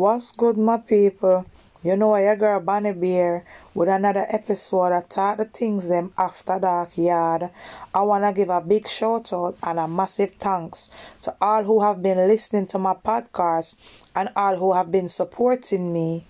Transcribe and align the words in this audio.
What's 0.00 0.32
good, 0.32 0.56
my 0.56 0.78
people? 0.78 1.44
You 1.82 1.94
know 1.94 2.14
I 2.14 2.22
your 2.22 2.36
girl 2.36 2.60
Bonnie 2.60 2.94
Bear 2.94 3.44
with 3.74 3.90
another 3.90 4.24
episode 4.30 4.96
of 4.96 5.10
Talk 5.10 5.36
the 5.36 5.44
Things 5.44 5.88
Them 5.88 6.14
After 6.16 6.58
Dark 6.58 6.96
Yard. 6.96 7.50
I 7.92 8.00
wanna 8.00 8.32
give 8.32 8.48
a 8.48 8.62
big 8.62 8.88
shout 8.88 9.30
out 9.30 9.58
and 9.62 9.78
a 9.78 9.86
massive 9.86 10.32
thanks 10.38 10.88
to 11.20 11.36
all 11.38 11.64
who 11.64 11.82
have 11.82 12.00
been 12.00 12.16
listening 12.16 12.66
to 12.68 12.78
my 12.78 12.94
podcast 12.94 13.76
and 14.16 14.30
all 14.34 14.56
who 14.56 14.72
have 14.72 14.90
been 14.90 15.06
supporting 15.06 15.92
me. 15.92 16.24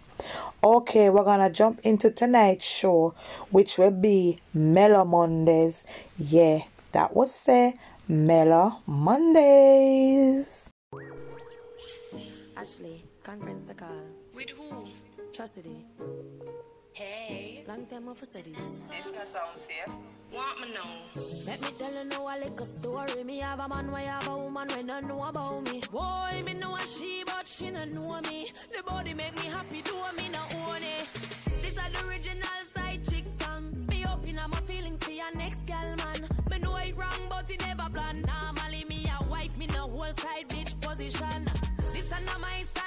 Okay, 0.64 1.09
we're 1.09 1.23
gonna 1.23 1.48
jump 1.48 1.79
into 1.84 2.11
tonight's 2.11 2.64
show, 2.64 3.14
which 3.52 3.79
will 3.79 3.93
be 3.93 4.41
Mellow 4.52 5.05
Mondays. 5.05 5.84
Yeah, 6.18 6.62
that 6.91 7.14
was 7.14 7.32
say 7.32 7.79
Mellow 8.09 8.79
Mondays. 8.84 10.71
Ashley, 12.57 13.05
conference 13.30 13.62
the 13.62 13.74
call. 13.74 14.02
With 14.34 14.50
who? 14.50 14.88
Chastity. 15.32 15.84
Eh? 16.96 17.02
Hey, 17.02 17.64
Long 17.68 17.86
time 17.86 18.09
off 18.09 18.18
for 18.18 18.27
studies. 18.27 18.80
this 18.91 19.12
not 19.14 19.28
sound 19.28 19.60
safe. 19.60 19.95
Want 20.32 20.60
me 20.60 20.74
know? 20.74 20.91
Let 21.46 21.60
me 21.62 21.69
tell 21.78 21.92
you 21.95 22.05
now 22.05 22.27
a 22.27 22.34
little 22.42 22.66
story. 22.66 23.22
Me 23.22 23.38
have 23.38 23.60
a 23.60 23.69
man, 23.69 23.92
why 23.92 24.02
have 24.02 24.27
a 24.27 24.36
woman 24.36 24.66
when 24.74 24.86
don't 24.86 25.06
know 25.06 25.19
about 25.28 25.62
me. 25.70 25.80
Boy, 25.92 26.42
me 26.45 26.55
know 26.55 26.74
a 26.74 26.80
she, 26.80 27.22
but 27.24 27.46
she 27.46 27.70
don't 27.70 27.92
know 27.95 28.20
me. 28.28 28.50
The 28.77 28.82
body 28.82 29.14
make 29.14 29.36
me 29.41 29.48
happy, 29.48 29.83
do 29.83 29.94
me 30.19 30.28
no 30.30 30.42
own 30.66 30.83
it. 30.83 31.06
This 31.62 31.77
is 31.77 31.92
the 31.94 32.08
original 32.08 32.60
side 32.74 33.00
chick 33.08 33.27
song. 33.41 33.72
Me 33.91 34.05
open 34.12 34.38
up 34.41 34.50
my 34.50 34.60
feelings 34.70 34.98
for 35.05 35.12
your 35.12 35.33
next 35.36 35.64
gal 35.66 35.94
man. 36.02 36.28
Me 36.50 36.58
know 36.58 36.74
it 36.77 36.97
wrong, 36.97 37.22
but 37.28 37.48
it 37.48 37.60
never 37.64 37.88
plan. 37.91 38.22
Normally 38.22 38.84
me 38.88 39.06
a 39.20 39.24
wife, 39.27 39.56
me 39.56 39.66
no 39.69 39.86
whole 39.88 40.12
side 40.24 40.48
bitch 40.48 40.72
position. 40.80 41.44
This 41.92 42.05
is 42.06 42.10
not 42.27 42.41
my 42.41 42.62
style 42.70 42.80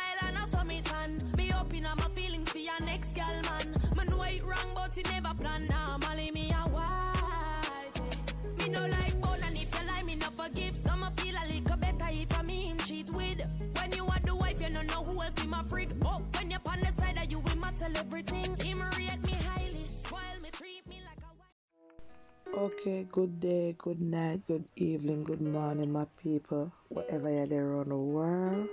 but 4.95 5.11
never 5.11 5.33
plan. 5.35 5.67
Normally 5.67 6.31
me 6.31 6.51
a 6.51 6.69
wife. 6.69 8.57
Me 8.57 8.69
no 8.69 8.85
like 8.85 9.19
bone 9.21 9.39
and 9.45 9.55
if 9.55 9.79
you 9.79 9.87
lie, 9.87 10.03
me 10.03 10.15
no 10.15 10.27
forgive. 10.37 10.75
Some 10.85 11.05
feel 11.17 11.35
a 11.35 11.45
little 11.47 11.77
better 11.77 12.07
if 12.09 12.37
I 12.37 12.41
me 12.43 12.67
him 12.67 12.77
cheat 12.77 13.09
with. 13.09 13.41
When 13.75 13.91
you 13.93 14.05
are 14.05 14.19
the 14.23 14.35
wife, 14.35 14.61
you 14.61 14.69
don't 14.69 14.87
know 14.87 15.03
who 15.03 15.21
else 15.21 15.43
in 15.43 15.49
my 15.49 15.63
freak. 15.63 15.89
Oh, 16.05 16.21
when 16.35 16.51
you're 16.51 16.59
on 16.65 16.79
the 16.79 16.91
side 17.01 17.31
you, 17.31 17.39
we 17.39 17.55
matter 17.55 17.87
everything. 17.95 18.55
Him 18.57 18.83
rate 18.97 19.23
me 19.25 19.33
highly, 19.33 19.85
spoil 20.03 20.19
me, 20.41 20.49
treat 20.51 20.87
me 20.87 21.01
like 21.05 21.21
a 21.23 21.31
wife. 21.39 22.71
Okay, 22.71 23.07
good 23.11 23.39
day, 23.39 23.75
good 23.77 24.01
night, 24.01 24.41
good 24.47 24.65
evening, 24.75 25.23
good 25.23 25.41
morning, 25.41 25.91
my 25.91 26.05
people, 26.21 26.71
wherever 26.89 27.29
you're 27.29 27.47
there 27.47 27.75
on 27.75 27.89
the 27.89 27.95
world. 27.97 28.67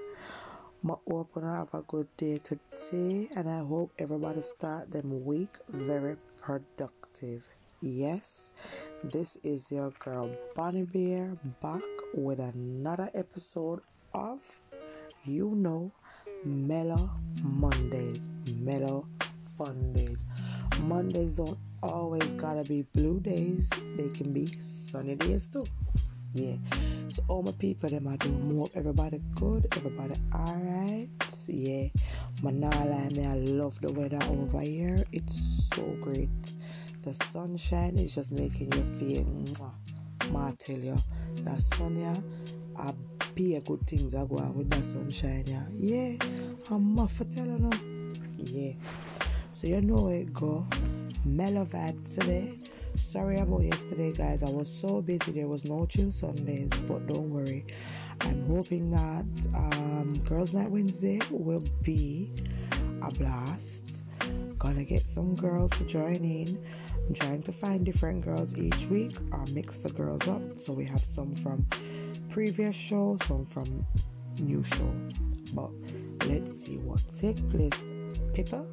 Hope 0.86 1.02
you 1.36 1.42
have 1.42 1.74
a 1.74 1.82
good 1.82 2.08
day 2.16 2.38
today, 2.38 3.28
and 3.36 3.50
I 3.50 3.58
hope 3.58 3.92
everybody 3.98 4.40
start 4.40 4.90
them 4.90 5.26
week 5.26 5.58
very 5.68 6.16
productive. 6.40 7.42
Yes, 7.82 8.52
this 9.04 9.36
is 9.42 9.70
your 9.70 9.90
girl 9.98 10.30
Bonnie 10.54 10.84
Bear 10.84 11.36
back 11.60 11.82
with 12.14 12.38
another 12.38 13.10
episode 13.14 13.80
of 14.14 14.40
you 15.24 15.50
know 15.54 15.92
Mellow 16.46 17.10
Mondays, 17.42 18.30
Mellow 18.56 19.06
Fun 19.58 19.92
Days. 19.92 20.24
Mondays 20.80 21.34
don't 21.34 21.58
always 21.82 22.32
gotta 22.32 22.64
be 22.64 22.86
blue 22.94 23.20
days; 23.20 23.68
they 23.98 24.08
can 24.08 24.32
be 24.32 24.46
sunny 24.60 25.14
days 25.14 25.46
too. 25.46 25.66
Yeah. 26.32 26.56
So 27.08 27.24
all 27.28 27.42
my 27.42 27.52
people 27.52 27.90
them 27.90 28.06
I 28.06 28.16
do 28.16 28.28
more 28.28 28.68
everybody 28.74 29.20
good, 29.34 29.66
everybody 29.76 30.14
alright. 30.34 31.08
Yeah. 31.48 31.88
Lie 32.42 33.08
me, 33.10 33.26
I 33.26 33.34
love 33.34 33.80
the 33.80 33.92
weather 33.92 34.20
over 34.28 34.60
here. 34.60 35.04
It's 35.12 35.68
so 35.74 35.82
great. 36.00 36.28
The 37.02 37.14
sunshine 37.32 37.98
is 37.98 38.14
just 38.14 38.30
making 38.30 38.72
you 38.72 38.84
feel 38.96 39.24
mwah. 39.24 39.72
Ma 40.30 40.52
tell 40.58 40.78
you 40.78 40.96
that 41.42 41.60
sun 41.60 41.98
yeah, 41.98 42.16
I 42.78 42.92
be 43.34 43.56
a 43.56 43.60
good 43.60 43.84
things 43.86 44.14
are 44.14 44.26
going 44.26 44.54
with 44.54 44.70
that 44.70 44.84
sunshine 44.84 45.44
yeah. 45.46 45.64
Yeah. 45.78 46.16
I'm 46.70 46.98
off 46.98 47.12
for 47.14 47.24
tell 47.24 47.46
you. 47.46 47.70
Yeah. 48.36 48.72
So 49.52 49.66
you 49.66 49.80
know 49.80 50.08
it 50.08 50.32
go. 50.32 50.66
Mellow 51.24 51.64
vibe 51.64 52.14
today. 52.14 52.59
Sorry 53.00 53.38
about 53.38 53.64
yesterday, 53.64 54.12
guys. 54.12 54.42
I 54.42 54.50
was 54.50 54.72
so 54.72 55.00
busy. 55.00 55.32
There 55.32 55.48
was 55.48 55.64
no 55.64 55.86
chill 55.86 56.12
Sundays, 56.12 56.68
but 56.86 57.06
don't 57.06 57.30
worry. 57.30 57.64
I'm 58.20 58.46
hoping 58.46 58.90
that 58.90 59.24
um, 59.56 60.20
Girls 60.26 60.52
Night 60.54 60.70
Wednesday 60.70 61.18
will 61.30 61.64
be 61.82 62.30
a 63.02 63.10
blast. 63.10 64.02
Gonna 64.58 64.84
get 64.84 65.08
some 65.08 65.34
girls 65.34 65.72
to 65.72 65.84
join 65.84 66.16
in. 66.16 66.62
I'm 67.08 67.14
trying 67.14 67.42
to 67.44 67.52
find 67.52 67.84
different 67.84 68.22
girls 68.22 68.56
each 68.56 68.86
week 68.86 69.16
or 69.32 69.44
mix 69.52 69.78
the 69.78 69.90
girls 69.90 70.28
up. 70.28 70.42
So 70.58 70.72
we 70.74 70.84
have 70.84 71.02
some 71.02 71.34
from 71.34 71.66
previous 72.28 72.76
show, 72.76 73.16
some 73.24 73.46
from 73.46 73.84
new 74.38 74.62
show. 74.62 74.94
But 75.54 75.70
let's 76.26 76.52
see 76.52 76.76
what 76.76 77.00
take 77.08 77.48
place, 77.50 77.92
people 78.34 78.68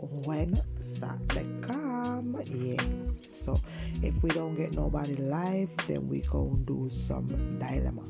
when 0.00 0.58
Saturday 0.80 1.46
come. 1.60 2.40
Yeah. 2.46 3.07
So 3.28 3.60
if 4.02 4.22
we 4.22 4.30
don't 4.30 4.54
get 4.54 4.72
nobody 4.72 5.16
live, 5.16 5.70
then 5.86 6.08
we 6.08 6.22
go 6.22 6.50
and 6.54 6.66
do 6.66 6.88
some 6.90 7.28
dilemma. 7.56 8.04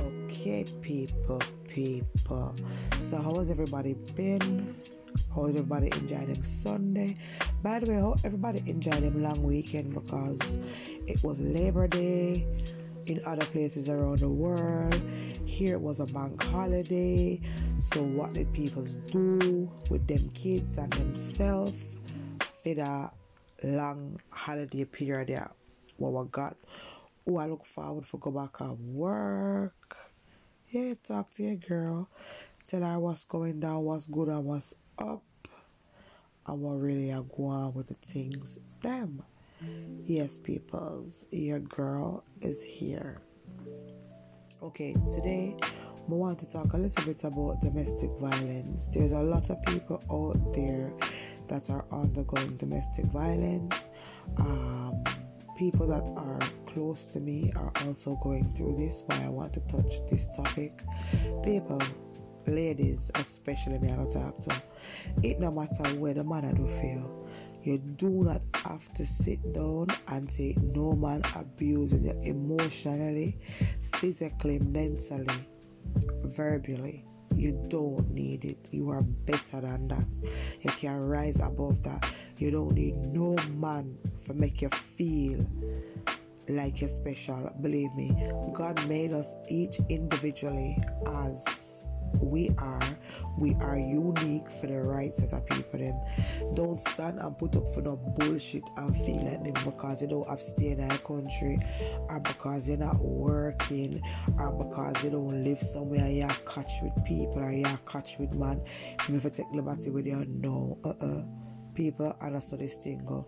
Okay, 0.00 0.64
people, 0.80 1.40
people. 1.68 2.54
So 3.00 3.18
how 3.18 3.34
has 3.36 3.50
everybody 3.50 3.94
been? 4.14 4.74
How 5.34 5.46
everybody 5.46 5.88
enjoyed 5.88 6.28
them 6.28 6.42
Sunday? 6.42 7.16
By 7.62 7.80
the 7.80 7.90
way, 7.90 7.96
how 7.96 8.16
everybody 8.24 8.62
enjoyed 8.66 9.02
them 9.02 9.22
long 9.22 9.42
weekend 9.42 9.94
because 9.94 10.58
it 11.06 11.22
was 11.22 11.40
Labor 11.40 11.88
Day 11.88 12.46
in 13.06 13.20
other 13.26 13.44
places 13.46 13.88
around 13.88 14.20
the 14.20 14.28
world. 14.28 15.00
Here 15.44 15.74
it 15.74 15.80
was 15.80 16.00
a 16.00 16.06
bank 16.06 16.42
holiday. 16.42 17.40
So 17.80 18.02
what 18.02 18.32
did 18.32 18.52
people 18.52 18.84
do 19.10 19.70
with 19.90 20.06
them 20.06 20.28
kids 20.30 20.78
and 20.78 20.92
themselves 20.92 21.96
for 22.62 22.74
the 22.74 23.10
long 23.64 24.20
holiday 24.30 24.84
period 24.84 25.28
there? 25.28 25.50
What 25.96 26.12
we 26.12 26.28
got? 26.30 26.56
Oh, 27.28 27.36
I 27.36 27.46
look 27.46 27.64
forward 27.64 28.06
for 28.06 28.18
go 28.18 28.30
back 28.30 28.60
at 28.60 28.78
work. 28.78 29.96
Yeah, 30.70 30.94
talk 31.02 31.30
to 31.32 31.42
your 31.42 31.56
girl. 31.56 32.08
Tell 32.66 32.82
her 32.82 32.98
what's 32.98 33.24
going 33.24 33.60
down, 33.60 33.82
what's 33.84 34.06
good 34.06 34.28
and 34.28 34.44
what's 34.44 34.74
up. 34.98 35.22
And 36.46 36.60
what 36.62 36.80
really 36.80 37.12
are 37.12 37.22
going 37.22 37.50
on 37.50 37.74
with 37.74 37.88
the 37.88 37.94
things. 37.94 38.58
Them. 38.80 39.22
Yes, 40.06 40.38
peoples, 40.38 41.26
your 41.30 41.60
girl 41.60 42.24
is 42.40 42.62
here. 42.62 43.20
Okay, 44.62 44.94
today 45.12 45.56
I 45.62 45.70
want 46.06 46.38
to 46.38 46.50
talk 46.50 46.72
a 46.72 46.78
little 46.78 47.04
bit 47.04 47.24
about 47.24 47.60
domestic 47.60 48.10
violence. 48.18 48.88
There's 48.88 49.12
a 49.12 49.18
lot 49.18 49.50
of 49.50 49.62
people 49.64 50.02
out 50.10 50.54
there 50.54 50.92
that 51.50 51.68
are 51.68 51.84
undergoing 51.92 52.56
domestic 52.56 53.04
violence. 53.06 53.90
Um, 54.38 55.04
people 55.58 55.86
that 55.88 56.08
are 56.16 56.40
close 56.66 57.04
to 57.06 57.20
me 57.20 57.52
are 57.56 57.72
also 57.84 58.18
going 58.22 58.52
through 58.54 58.76
this. 58.78 59.02
Why 59.06 59.24
I 59.24 59.28
want 59.28 59.52
to 59.54 59.60
touch 59.60 60.06
this 60.08 60.26
topic. 60.34 60.82
People, 61.42 61.82
ladies, 62.46 63.10
especially 63.16 63.78
me, 63.78 63.92
I 63.92 63.96
don't 63.96 64.12
talk 64.12 64.38
to. 64.44 64.62
It 65.22 65.38
no 65.40 65.50
matter 65.50 65.84
where 65.98 66.14
the 66.14 66.24
man 66.24 66.44
I 66.44 66.52
do 66.52 66.66
feel. 66.66 67.28
You 67.62 67.76
do 67.76 68.08
not 68.24 68.40
have 68.54 68.90
to 68.94 69.04
sit 69.04 69.52
down 69.52 69.88
and 70.08 70.30
say 70.30 70.56
no 70.62 70.92
man 70.92 71.22
abusing 71.36 72.06
you 72.06 72.18
emotionally, 72.22 73.38
physically, 73.96 74.58
mentally, 74.60 75.46
verbally. 76.24 77.04
You 77.40 77.56
don't 77.68 78.10
need 78.10 78.44
it. 78.44 78.68
You 78.70 78.90
are 78.90 79.00
better 79.00 79.62
than 79.62 79.88
that. 79.88 80.06
You 80.60 80.70
can 80.72 81.00
rise 81.00 81.40
above 81.40 81.82
that. 81.84 82.04
You 82.36 82.50
don't 82.50 82.74
need 82.74 82.96
no 82.96 83.34
man 83.56 83.96
for 84.26 84.34
make 84.34 84.60
you 84.60 84.68
feel 84.68 85.46
like 86.48 86.82
you're 86.82 86.90
special. 86.90 87.50
Believe 87.62 87.94
me, 87.94 88.12
God 88.52 88.86
made 88.86 89.14
us 89.14 89.34
each 89.48 89.80
individually 89.88 90.76
as 91.06 91.69
we 92.20 92.50
are. 92.58 92.98
We 93.38 93.54
are 93.60 93.78
unique 93.78 94.50
for 94.60 94.66
the 94.66 94.80
right 94.80 95.14
set 95.14 95.32
of 95.32 95.46
people. 95.46 95.78
Them 95.78 96.00
don't 96.54 96.78
stand 96.78 97.18
and 97.18 97.38
put 97.38 97.56
up 97.56 97.68
for 97.72 97.82
no 97.82 97.96
bullshit 97.96 98.64
and 98.76 98.94
feel 99.04 99.24
like 99.24 99.42
me 99.42 99.52
because 99.64 100.02
you 100.02 100.08
don't 100.08 100.28
have 100.28 100.40
stay 100.40 100.68
in 100.68 100.90
our 100.90 100.98
country, 100.98 101.58
or 102.08 102.20
because 102.20 102.68
you're 102.68 102.78
not 102.78 103.00
working, 103.00 104.02
or 104.38 104.52
because 104.52 105.02
you 105.04 105.10
don't 105.10 105.44
live 105.44 105.58
somewhere 105.58 106.08
you're 106.08 106.28
catch 106.46 106.72
with 106.82 107.04
people 107.04 107.40
or 107.40 107.52
you're 107.52 107.80
catch 107.86 108.18
with 108.18 108.32
man. 108.32 108.62
You 109.06 109.14
never 109.14 109.30
take 109.30 109.46
liberty 109.52 109.90
with 109.90 110.06
you. 110.06 110.24
No, 110.28 110.78
uh 110.84 110.90
uh. 111.04 111.24
People 111.74 112.16
understand 112.20 112.62
this 112.62 112.76
thing 112.76 113.04
go. 113.06 113.26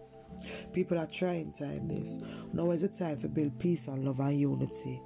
People 0.73 0.99
are 0.99 1.07
trying 1.07 1.53
time 1.53 1.89
this. 1.89 2.19
Now 2.53 2.71
is 2.73 2.83
the 2.83 2.89
time 2.89 3.19
for 3.19 3.29
build 3.29 3.59
peace 3.59 3.87
and 3.89 4.05
love 4.05 4.21
and 4.21 4.39
unity. 4.39 5.01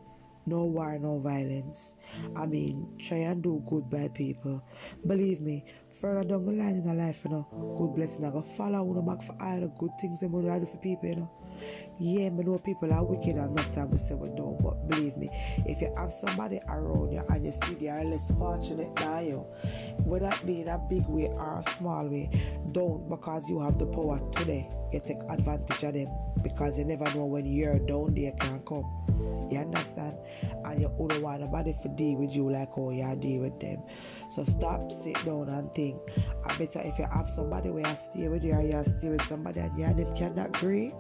No 0.47 0.65
war, 0.65 0.99
no 0.99 1.19
violence. 1.19 1.95
I 2.37 2.47
mean, 2.47 2.89
try 2.99 3.19
and 3.19 3.43
do 3.43 3.63
good 3.69 3.91
by 3.91 4.09
people. 4.09 4.63
Believe 5.07 5.41
me, 5.41 5.65
further 6.01 6.23
down 6.29 6.47
the 6.47 6.53
line 6.53 6.77
in 6.77 6.89
our 6.89 6.95
life, 6.95 7.21
you 7.25 7.31
know, 7.31 7.47
good 7.79 7.95
blessing 7.97 8.25
I 8.25 8.31
go 8.31 8.43
follow 8.43 8.87
you 8.87 8.95
know, 8.95 9.03
back 9.03 9.23
for 9.23 9.37
all 9.41 9.61
the 9.61 9.69
good 9.79 9.91
things 10.01 10.21
that 10.21 10.31
we 10.31 10.43
do 10.43 10.67
for 10.67 10.77
people, 10.79 11.09
you 11.09 11.17
know. 11.17 11.31
Yeah, 11.99 12.27
I 12.27 12.29
know 12.29 12.59
people 12.59 12.93
are 12.93 13.05
wicked 13.05 13.37
enough 13.37 13.71
to 13.73 13.99
say 13.99 14.15
we 14.15 14.29
don't, 14.29 14.63
but 14.63 14.89
believe 14.89 15.17
me, 15.17 15.31
if 15.67 15.81
you 15.81 15.93
have 15.97 16.13
somebody 16.13 16.61
around 16.69 17.13
you 17.13 17.23
and 17.29 17.45
you 17.45 17.53
see 17.53 17.75
they 17.75 17.89
are 17.89 18.05
less 18.05 18.31
fortunate 18.39 18.95
than 18.97 19.27
you, 19.27 19.39
whether 20.05 20.29
it 20.29 20.47
be 20.47 20.61
in 20.61 20.69
a 20.69 20.79
big 20.79 21.07
way 21.07 21.29
or 21.29 21.61
a 21.61 21.71
small 21.73 22.07
way, 22.07 22.31
don't 22.73 23.09
because 23.09 23.49
you 23.49 23.61
have 23.61 23.79
the 23.79 23.87
power 23.87 24.21
today. 24.33 24.69
You 24.93 25.01
take 25.05 25.19
advantage 25.29 25.83
of 25.83 25.95
them 25.95 26.09
because 26.43 26.79
you 26.79 26.85
never 26.85 27.05
know 27.15 27.25
when 27.25 27.45
you're 27.45 27.79
down 27.79 28.15
there 28.15 28.33
can 28.33 28.61
come. 28.61 28.85
You 29.51 29.59
understand? 29.59 30.17
And 30.65 30.81
you 30.81 30.89
don't 30.99 31.23
want 31.23 31.41
nobody 31.41 31.75
to 31.83 31.89
deal 31.89 32.19
with 32.19 32.35
you 32.35 32.51
like 32.51 32.75
how 32.75 32.91
you 32.91 33.17
deal 33.17 33.43
with 33.43 33.59
them. 33.61 33.83
So 34.31 34.45
stop, 34.45 34.93
sit 34.93 35.25
down 35.25 35.49
and 35.49 35.73
think. 35.73 36.01
I 36.45 36.57
better 36.57 36.81
if 36.81 36.99
you 36.99 37.07
have 37.13 37.29
somebody 37.29 37.71
where 37.71 37.89
you 37.89 37.97
stay 37.97 38.29
with 38.29 38.45
you 38.45 38.53
or 38.53 38.63
you 38.63 38.83
stay 38.85 39.09
with 39.09 39.27
somebody 39.27 39.61
and 39.61 39.79
you 39.79 39.85
and 39.85 39.99
them 39.99 40.15
cannot 40.15 40.57
agree, 40.57 40.93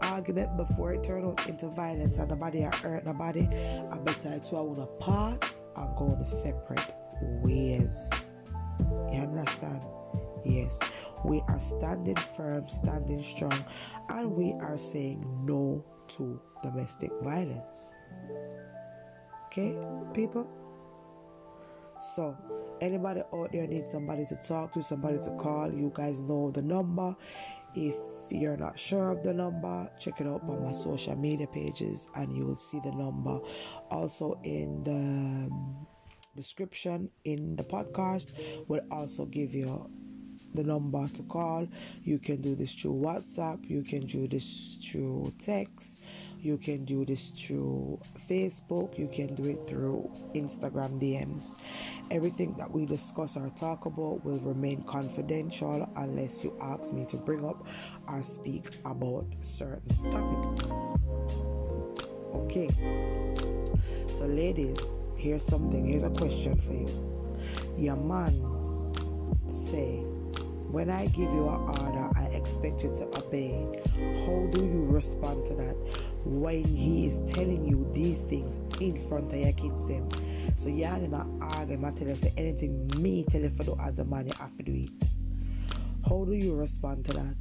argument 0.00 0.56
before 0.56 0.94
it 0.94 1.04
turn 1.04 1.24
out 1.24 1.46
into 1.46 1.68
violence 1.68 2.18
and 2.18 2.30
nobody 2.30 2.64
are 2.64 2.74
hurt 2.76 3.04
nobody, 3.04 3.48
I 3.90 3.96
better 3.98 4.32
it's 4.34 4.52
I 4.52 4.60
want 4.60 4.78
to 4.78 4.86
part 5.04 5.56
and 5.76 5.96
go 5.96 6.16
in 6.18 6.24
separate 6.24 6.94
ways. 7.20 8.10
You 9.12 9.20
understand? 9.20 9.82
Yes, 10.44 10.78
we 11.24 11.42
are 11.48 11.60
standing 11.60 12.16
firm, 12.36 12.68
standing 12.68 13.22
strong, 13.22 13.64
and 14.08 14.32
we 14.32 14.52
are 14.60 14.78
saying 14.78 15.24
no 15.44 15.84
to 16.08 16.40
domestic 16.62 17.10
violence. 17.22 17.92
Okay, 19.46 19.76
people? 20.14 20.48
So, 22.14 22.34
anybody 22.80 23.20
out 23.34 23.52
there 23.52 23.66
needs 23.66 23.90
somebody 23.90 24.24
to 24.26 24.36
talk 24.36 24.72
to, 24.72 24.82
somebody 24.82 25.18
to 25.18 25.30
call, 25.36 25.70
you 25.70 25.92
guys 25.94 26.20
know 26.20 26.50
the 26.50 26.62
number. 26.62 27.14
If 27.74 27.96
you're 28.30 28.56
not 28.56 28.78
sure 28.78 29.10
of 29.10 29.22
the 29.22 29.32
number, 29.32 29.90
check 29.98 30.20
it 30.20 30.26
out 30.26 30.42
on 30.48 30.62
my 30.62 30.72
social 30.72 31.16
media 31.16 31.46
pages 31.46 32.08
and 32.14 32.36
you 32.36 32.46
will 32.46 32.56
see 32.56 32.80
the 32.80 32.92
number. 32.92 33.40
Also, 33.90 34.38
in 34.44 34.82
the 34.84 34.90
um, 34.90 35.86
description 36.36 37.10
in 37.24 37.56
the 37.56 37.64
podcast, 37.64 38.32
will 38.68 38.82
also 38.90 39.26
give 39.26 39.54
you 39.54 39.90
the 40.54 40.64
number 40.64 41.06
to 41.08 41.22
call. 41.24 41.68
You 42.02 42.18
can 42.18 42.40
do 42.40 42.54
this 42.54 42.74
through 42.74 42.94
WhatsApp, 42.94 43.68
you 43.68 43.82
can 43.82 44.06
do 44.06 44.26
this 44.26 44.78
through 44.84 45.32
text, 45.38 46.00
you 46.40 46.58
can 46.58 46.84
do 46.84 47.04
this 47.04 47.30
through 47.30 48.00
Facebook, 48.28 48.98
you 48.98 49.08
can 49.08 49.34
do 49.34 49.44
it 49.44 49.68
through 49.68 50.10
Instagram 50.34 51.00
DMs. 51.00 51.56
Everything 52.10 52.54
that 52.58 52.70
we 52.70 52.86
discuss 52.86 53.36
or 53.36 53.50
talk 53.50 53.86
about 53.86 54.24
will 54.24 54.40
remain 54.40 54.82
confidential 54.82 55.88
unless 55.96 56.42
you 56.42 56.56
ask 56.60 56.92
me 56.92 57.04
to 57.06 57.16
bring 57.16 57.44
up 57.44 57.66
or 58.08 58.22
speak 58.22 58.68
about 58.84 59.26
certain 59.42 60.10
topics. 60.10 60.66
Okay, 62.34 62.68
so 64.08 64.26
ladies, 64.26 65.06
here's 65.16 65.44
something, 65.44 65.84
here's 65.84 66.02
a 66.02 66.10
question 66.10 66.56
for 66.56 66.72
you. 66.72 66.88
Your 67.78 67.96
man 67.96 68.32
say 69.48 70.02
when 70.70 70.88
I 70.88 71.06
give 71.06 71.32
you 71.32 71.48
an 71.48 71.66
order, 71.80 72.08
I 72.16 72.26
expect 72.26 72.84
you 72.84 72.90
to 72.90 73.06
obey. 73.18 73.66
How 74.24 74.46
do 74.52 74.64
you 74.64 74.86
respond 74.88 75.44
to 75.46 75.54
that 75.54 75.76
when 76.24 76.62
he 76.62 77.06
is 77.06 77.18
telling 77.32 77.64
you 77.64 77.90
these 77.92 78.22
things 78.22 78.58
in 78.80 79.00
front 79.08 79.32
of 79.32 79.38
your 79.38 79.52
kids? 79.52 79.88
Them? 79.88 80.08
So 80.56 80.68
you 80.68 80.84
are 80.84 80.98
not 80.98 81.26
argue, 81.40 81.84
I 81.84 81.90
tell 81.90 82.08
you 82.08 82.14
say 82.14 82.32
anything 82.36 82.90
me 82.98 83.24
tell 83.28 83.40
you 83.40 83.50
for 83.50 83.64
do 83.64 83.76
as 83.80 83.98
a 83.98 84.04
man, 84.04 84.26
you 84.26 84.34
have 84.38 84.56
to 84.58 84.62
do 84.62 84.72
it. 84.72 84.90
How 86.08 86.24
do 86.24 86.32
you 86.32 86.54
respond 86.54 87.04
to 87.06 87.12
that? 87.14 87.36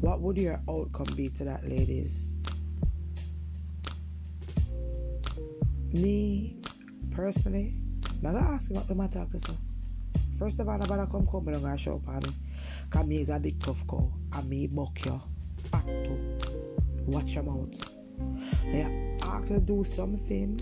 What 0.00 0.20
would 0.20 0.38
your 0.38 0.60
outcome 0.68 1.14
be 1.16 1.28
to 1.30 1.44
that, 1.44 1.68
ladies? 1.68 2.32
Me 5.92 6.56
personally, 7.10 7.74
I'm 8.24 8.32
gonna 8.32 8.38
ask 8.38 8.70
you 8.70 8.76
what 8.76 8.86
the 8.86 8.94
matter 8.94 9.26
to 9.30 9.38
so. 9.38 9.52
Uh, 9.52 10.18
first 10.38 10.60
of 10.60 10.68
all, 10.68 10.78
nobody 10.78 11.10
come 11.10 11.26
come 11.26 11.52
down 11.52 11.64
and 11.64 11.80
show 11.80 11.96
up 11.96 12.08
on 12.08 12.20
me. 12.20 12.30
Cause 12.90 13.06
me 13.06 13.20
is 13.20 13.28
a 13.28 13.38
big 13.38 13.58
tough 13.60 13.84
cow. 13.88 14.12
And 14.34 14.48
me 14.48 14.66
buck 14.66 15.04
you. 15.04 15.20
Act 15.72 15.86
to. 15.86 16.38
Watch 17.06 17.36
mouth. 17.36 17.90
Now, 18.66 19.16
ask 19.22 19.48
to 19.48 19.60
do 19.60 19.82
something. 19.84 20.60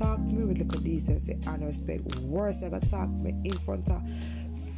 Talk 0.00 0.16
to 0.28 0.32
me 0.32 0.44
with 0.44 0.58
little 0.58 0.80
decency 0.80 1.36
and 1.46 1.66
respect. 1.66 2.16
Worse, 2.20 2.62
you 2.62 2.70
gotta 2.70 2.88
talk 2.88 3.10
to 3.10 3.22
me 3.22 3.34
in 3.44 3.52
front 3.52 3.90
of 3.90 4.00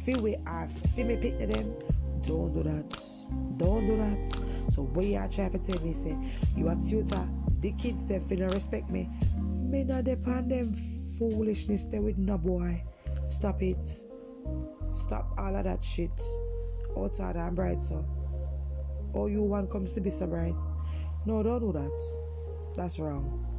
Fiwi 0.05 0.35
or 0.45 0.67
Fimi 0.89 1.21
me 1.21 1.31
to 1.31 1.47
them. 1.47 1.73
Don't 2.27 2.53
do 2.53 2.63
that. 2.63 2.89
Don't 3.55 3.87
do 3.87 3.95
that. 3.97 4.69
So 4.69 4.81
when 4.83 5.07
you 5.07 5.17
are 5.17 5.29
trying 5.29 5.51
to 5.51 5.59
tell 5.59 5.81
me, 5.81 5.93
say, 5.93 6.17
you 6.57 6.67
are 6.67 6.75
tutor, 6.75 7.25
the 7.61 7.71
kids 7.73 8.05
they 8.07 8.19
feel 8.19 8.47
respect 8.49 8.89
me. 8.89 9.09
Me 9.39 9.85
not 9.85 10.03
depend 10.03 10.51
them 10.51 10.75
foolishness 11.17 11.85
there 11.85 12.01
with 12.01 12.17
no 12.17 12.37
boy. 12.37 12.83
Stop 13.29 13.61
it. 13.63 13.85
Stop 14.91 15.33
all 15.37 15.55
of 15.55 15.63
that 15.63 15.81
shit. 15.81 16.11
Outside 16.97 17.37
I'm 17.37 17.55
bright, 17.55 17.79
so. 17.79 18.05
All 19.13 19.29
you 19.29 19.41
want 19.41 19.71
comes 19.71 19.93
to 19.93 20.01
be 20.01 20.11
so 20.11 20.27
bright. 20.27 20.61
No, 21.25 21.41
don't 21.43 21.61
do 21.61 21.71
that. 21.71 22.73
That's 22.75 22.99
wrong. 22.99 23.52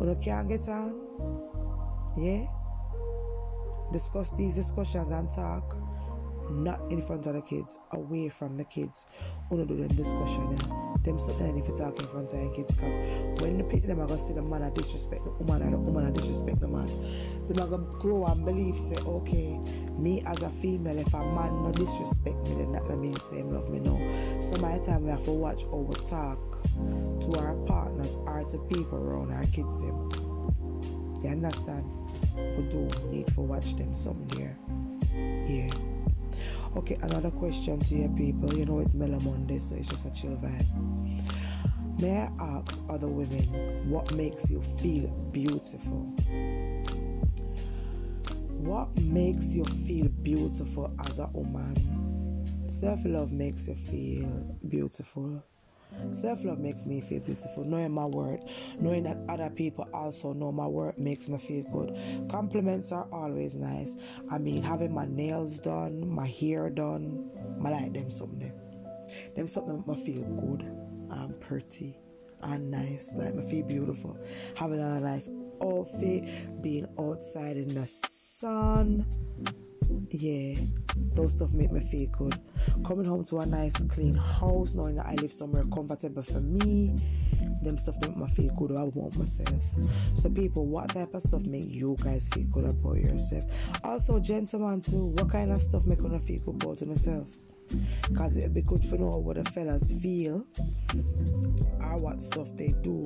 You 0.00 0.16
can't 0.22 0.48
get 0.48 0.68
on. 0.68 0.94
Yeah? 2.16 2.46
Discuss 3.92 4.30
these 4.30 4.54
discussions 4.54 5.10
and 5.10 5.30
talk. 5.30 5.76
Not 6.50 6.90
in 6.90 7.00
front 7.02 7.26
of 7.26 7.34
the 7.34 7.42
kids, 7.42 7.78
away 7.92 8.28
from 8.28 8.56
the 8.56 8.64
kids. 8.64 9.04
Uno 9.52 9.64
do 9.64 9.76
them 9.76 9.88
discussion. 9.88 10.56
Yeah? 10.56 10.89
Them 11.02 11.16
down 11.16 11.56
if 11.56 11.66
you 11.66 11.76
talk 11.76 11.98
in 11.98 12.06
front 12.06 12.32
of 12.32 12.40
your 12.40 12.54
kids. 12.54 12.74
Because 12.74 12.94
when 13.40 13.56
the 13.56 13.64
pick 13.64 13.84
them, 13.84 14.00
I 14.00 14.06
gonna 14.06 14.20
see 14.20 14.34
the 14.34 14.42
man 14.42 14.62
I 14.62 14.70
disrespect 14.70 15.24
the 15.24 15.30
woman 15.30 15.62
and 15.62 15.72
the 15.72 15.78
woman 15.78 16.06
I 16.06 16.10
disrespect 16.10 16.60
the 16.60 16.68
man. 16.68 16.86
Them 17.48 17.66
I 17.66 17.70
gonna 17.70 17.98
grow 17.98 18.26
and 18.26 18.44
believe, 18.44 18.76
say, 18.76 18.96
okay, 19.06 19.58
me 19.98 20.22
as 20.26 20.42
a 20.42 20.50
female, 20.50 20.98
if 20.98 21.12
a 21.14 21.18
man 21.18 21.62
no 21.62 21.72
disrespect 21.72 22.36
me, 22.48 22.54
then 22.56 22.72
that 22.72 22.98
means 22.98 23.22
same 23.22 23.50
love 23.50 23.70
me 23.70 23.78
no. 23.78 23.96
So 24.42 24.60
my 24.60 24.78
time 24.78 25.04
we 25.04 25.10
have 25.10 25.24
to 25.24 25.32
watch 25.32 25.64
our 25.72 25.92
talk 26.08 26.62
to 26.74 27.38
our 27.38 27.54
partners 27.66 28.16
or 28.26 28.44
to 28.44 28.58
people 28.58 28.98
around 28.98 29.32
our 29.32 29.44
kids 29.44 29.80
them. 29.80 30.08
You 31.22 31.30
understand? 31.30 31.84
We 32.56 32.64
do 32.68 32.88
need 33.10 33.26
to 33.28 33.40
watch 33.40 33.76
them 33.76 33.94
some 33.94 34.26
there. 34.28 34.56
Yeah. 35.14 35.89
Okay, 36.76 36.96
another 37.02 37.32
question 37.32 37.80
to 37.80 37.94
your 37.96 38.08
people. 38.10 38.54
You 38.54 38.64
know 38.64 38.78
it's 38.78 38.94
Mellow 38.94 39.18
Monday, 39.20 39.58
so 39.58 39.74
it's 39.74 39.88
just 39.88 40.06
a 40.06 40.10
chill 40.10 40.36
vibe. 40.36 40.66
May 42.00 42.16
I 42.18 42.30
ask 42.40 42.80
other 42.88 43.08
women 43.08 43.90
what 43.90 44.12
makes 44.14 44.48
you 44.48 44.62
feel 44.62 45.08
beautiful? 45.32 46.14
What 48.60 48.96
makes 49.00 49.52
you 49.52 49.64
feel 49.64 50.08
beautiful 50.08 50.94
as 51.00 51.18
a 51.18 51.26
woman? 51.32 52.68
Self 52.68 53.04
love 53.04 53.32
makes 53.32 53.66
you 53.66 53.74
feel 53.74 54.56
beautiful. 54.68 55.42
Self 56.10 56.44
love 56.44 56.58
makes 56.58 56.86
me 56.86 57.00
feel 57.00 57.20
beautiful. 57.20 57.64
Knowing 57.64 57.92
my 57.92 58.06
worth, 58.06 58.40
knowing 58.78 59.04
that 59.04 59.18
other 59.28 59.50
people 59.50 59.86
also 59.92 60.32
know 60.32 60.50
my 60.50 60.66
worth 60.66 60.98
makes 60.98 61.28
me 61.28 61.38
feel 61.38 61.64
good. 61.72 62.28
Compliments 62.30 62.92
are 62.92 63.06
always 63.12 63.54
nice. 63.54 63.96
I 64.30 64.38
mean, 64.38 64.62
having 64.62 64.92
my 64.92 65.06
nails 65.06 65.60
done, 65.60 66.08
my 66.08 66.26
hair 66.26 66.70
done, 66.70 67.30
I 67.64 67.70
like 67.70 67.92
them 67.92 68.10
something. 68.10 68.52
Them 69.34 69.46
something 69.46 69.84
make 69.86 69.98
me 69.98 70.04
feel 70.04 70.22
good 70.22 70.62
and 71.10 71.40
pretty 71.40 71.96
and 72.42 72.70
nice. 72.70 73.16
Like 73.16 73.34
me 73.34 73.48
feel 73.48 73.66
beautiful. 73.66 74.18
Having 74.54 74.80
a 74.80 75.00
nice 75.00 75.30
outfit, 75.62 76.62
being 76.62 76.86
outside 76.98 77.56
in 77.56 77.68
the 77.68 77.86
sun 77.86 79.06
yeah, 80.12 80.58
those 81.14 81.32
stuff 81.32 81.52
make 81.52 81.72
me 81.72 81.80
feel 81.80 82.08
good. 82.08 82.38
Coming 82.84 83.04
home 83.06 83.24
to 83.26 83.38
a 83.38 83.46
nice 83.46 83.74
clean 83.88 84.14
house, 84.14 84.74
knowing 84.74 84.96
that 84.96 85.06
I 85.06 85.14
live 85.14 85.32
somewhere 85.32 85.64
comfortable 85.72 86.22
for 86.22 86.40
me, 86.40 86.94
them 87.62 87.76
stuff 87.76 87.96
make 88.00 88.16
me 88.16 88.26
feel 88.28 88.52
good. 88.54 88.76
I 88.76 88.84
want 88.84 89.16
myself. 89.16 89.62
So, 90.14 90.30
people, 90.30 90.66
what 90.66 90.88
type 90.90 91.14
of 91.14 91.22
stuff 91.22 91.44
make 91.44 91.68
you 91.68 91.96
guys 92.02 92.28
feel 92.28 92.44
good 92.44 92.70
about 92.70 92.96
yourself? 92.96 93.44
Also, 93.84 94.18
gentlemen, 94.20 94.80
too, 94.80 95.06
what 95.16 95.30
kind 95.30 95.52
of 95.52 95.60
stuff 95.60 95.84
make 95.86 96.00
you 96.00 96.18
feel 96.20 96.40
good 96.40 96.62
about 96.62 96.80
yourself? 96.80 97.28
Because 98.08 98.36
it'd 98.36 98.54
be 98.54 98.62
good 98.62 98.82
to 98.82 98.98
know 98.98 99.08
what 99.08 99.36
the 99.36 99.50
fellas 99.50 99.92
feel 100.00 100.44
or 101.80 101.96
what 101.96 102.20
stuff 102.20 102.54
they 102.56 102.68
do 102.82 103.04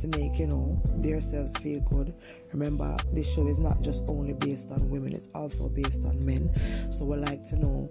to 0.00 0.08
make, 0.18 0.38
you 0.38 0.46
know, 0.46 0.80
themselves 0.96 1.56
feel 1.58 1.80
good. 1.80 2.14
Remember, 2.52 2.96
this 3.12 3.32
show 3.32 3.46
is 3.48 3.58
not 3.58 3.80
just 3.82 4.04
only 4.08 4.34
based 4.34 4.70
on 4.70 4.88
women, 4.90 5.12
it's 5.12 5.28
also 5.34 5.68
based 5.68 6.04
on 6.04 6.24
men. 6.24 6.50
So 6.92 7.04
we 7.04 7.16
like 7.16 7.44
to 7.50 7.56
know 7.56 7.90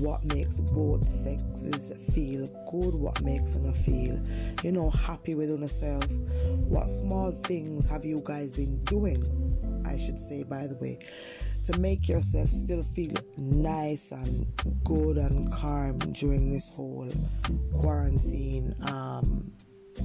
what 0.00 0.24
makes 0.32 0.60
both 0.60 1.08
sexes 1.08 1.92
feel 2.12 2.46
good, 2.70 2.94
what 2.94 3.20
makes 3.22 3.54
them 3.54 3.72
feel, 3.72 4.20
you 4.62 4.72
know, 4.72 4.90
happy 4.90 5.34
with 5.34 5.48
yourself. 5.48 6.06
What 6.68 6.88
small 6.88 7.32
things 7.32 7.86
have 7.86 8.04
you 8.04 8.20
guys 8.24 8.52
been 8.52 8.82
doing? 8.84 9.47
I 9.88 9.96
should 9.96 10.20
say, 10.20 10.42
by 10.42 10.66
the 10.66 10.76
way, 10.76 10.98
to 11.64 11.78
make 11.80 12.08
yourself 12.08 12.48
still 12.48 12.82
feel 12.94 13.14
nice 13.36 14.12
and 14.12 14.46
good 14.84 15.16
and 15.16 15.52
calm 15.52 15.98
during 16.12 16.52
this 16.52 16.68
whole 16.70 17.08
quarantine 17.80 18.74
um, 18.88 19.50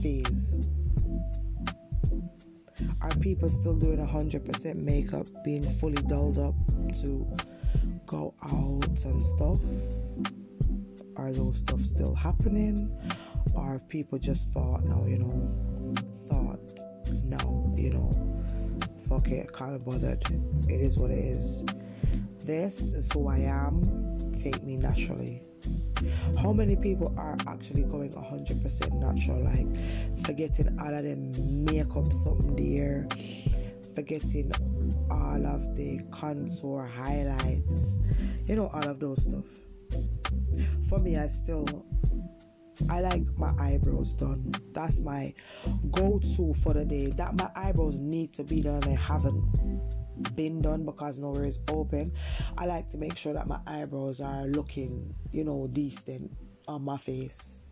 phase. 0.02 0.60
Are 3.02 3.10
people 3.20 3.50
still 3.50 3.75
doing 3.75 3.98
100% 4.00 4.75
makeup, 4.75 5.28
being 5.44 5.63
fully 5.63 6.02
dolled 6.04 6.40
up 6.40 6.56
to 7.02 7.28
go 8.06 8.34
out 8.44 9.06
and 9.06 9.22
stuff? 9.22 9.60
Are 11.18 11.32
those 11.32 11.60
stuff 11.60 11.82
still 11.82 12.16
happening? 12.16 12.90
Or 13.54 13.74
have 13.74 13.88
people 13.88 14.18
just 14.18 14.50
thought, 14.50 14.84
no, 14.86 15.06
you 15.06 15.18
know, 15.20 15.96
thought, 16.30 16.80
no, 17.24 17.74
you 17.78 17.92
know, 17.92 18.23
fuck 19.13 19.29
it, 19.29 19.53
can't 19.53 19.79
be 19.79 19.91
bothered. 19.91 20.24
It 20.67 20.82
is 20.82 20.98
what 20.98 21.12
it 21.12 21.20
is. 21.20 21.63
This 22.43 22.82
is 22.82 23.12
who 23.13 23.27
I 23.27 23.39
am. 23.39 24.32
Take 24.32 24.63
me 24.63 24.75
naturally. 24.75 25.43
How 26.39 26.51
many 26.51 26.75
people 26.75 27.13
are 27.17 27.38
actually 27.48 27.84
going 27.84 28.12
100% 28.12 28.93
natural, 28.93 29.43
like 29.43 30.25
forgetting 30.25 30.77
all 30.79 30.93
of 30.93 31.03
them 31.03 31.32
makeup 31.63 32.12
something 32.12 32.55
there, 32.55 33.08
forgetting 33.96 34.51
all 35.12 35.46
of 35.46 35.75
the 35.75 36.01
contour 36.12 36.86
highlights, 36.86 37.98
you 38.48 38.55
know, 38.55 38.67
all 38.74 38.89
of 38.89 39.00
those 39.00 39.24
stuff. 39.25 39.46
For 40.89 40.98
me, 41.00 41.17
I 41.17 41.27
still 41.27 41.86
I 42.89 43.01
like 43.01 43.24
my 43.38 43.53
eyebrows 43.60 44.13
done. 44.13 44.51
That's 44.74 45.00
my 45.00 45.34
go-to 45.92 46.53
for 46.62 46.74
the 46.74 46.86
day. 46.86 47.08
That 47.08 47.36
my 47.36 47.50
eyebrows 47.56 48.00
need 48.00 48.34
to 48.34 48.44
be 48.44 48.62
done. 48.62 48.80
They 48.82 48.96
haven't 48.96 50.36
been 50.36 50.62
done 50.62 50.86
because 50.86 51.20
nowhere 51.20 51.46
is 51.46 51.60
open. 51.70 52.13
I 52.58 52.65
like 52.65 52.88
to 52.89 52.98
make 52.98 53.18
sure 53.18 53.34
that 53.34 53.48
my 53.48 53.60
eyebrows 53.68 54.22
are 54.22 54.46
looking, 54.46 55.13
you 55.32 55.44
know, 55.44 55.68
decent 55.72 56.32
on 56.68 56.84
my 56.84 56.98
face. 56.98 57.65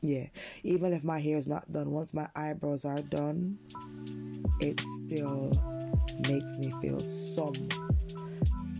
Yeah, 0.00 0.26
even 0.62 0.92
if 0.92 1.02
my 1.02 1.18
hair 1.18 1.36
is 1.36 1.48
not 1.48 1.70
done, 1.72 1.90
once 1.90 2.14
my 2.14 2.28
eyebrows 2.36 2.84
are 2.84 2.98
done, 2.98 3.58
it 4.60 4.80
still 5.04 5.52
makes 6.20 6.56
me 6.56 6.72
feel 6.80 7.00
some 7.00 7.54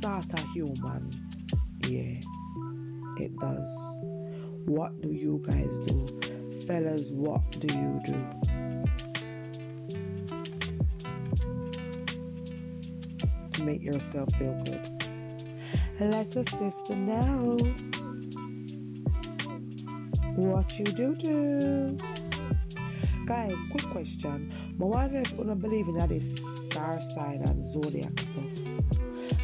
sort 0.00 0.32
of 0.32 0.50
human. 0.52 1.10
Yeah, 1.80 2.20
it 3.16 3.36
does. 3.38 4.17
What 4.68 5.00
do 5.00 5.08
you 5.08 5.42
guys 5.46 5.78
do? 5.78 6.06
Fellas, 6.66 7.10
what 7.10 7.40
do 7.58 7.68
you 7.68 8.00
do? 8.04 8.12
To 13.52 13.62
make 13.62 13.82
yourself 13.82 14.30
feel 14.34 14.52
good. 14.64 14.90
Let 15.98 16.36
a 16.36 16.44
sister 16.44 16.94
know 16.94 17.56
what 20.36 20.78
you 20.78 20.84
do 20.84 21.14
do. 21.14 21.96
Guys, 23.24 23.56
quick 23.70 23.88
question. 23.90 24.52
I 24.78 24.84
wonder 24.84 25.16
if 25.20 25.32
you 25.32 25.44
don't 25.44 25.58
believe 25.60 25.88
in 25.88 25.94
that 25.94 26.12
is 26.12 26.36
star 26.66 27.00
sign 27.00 27.40
and 27.40 27.64
zodiac 27.64 28.20
stuff. 28.20 28.57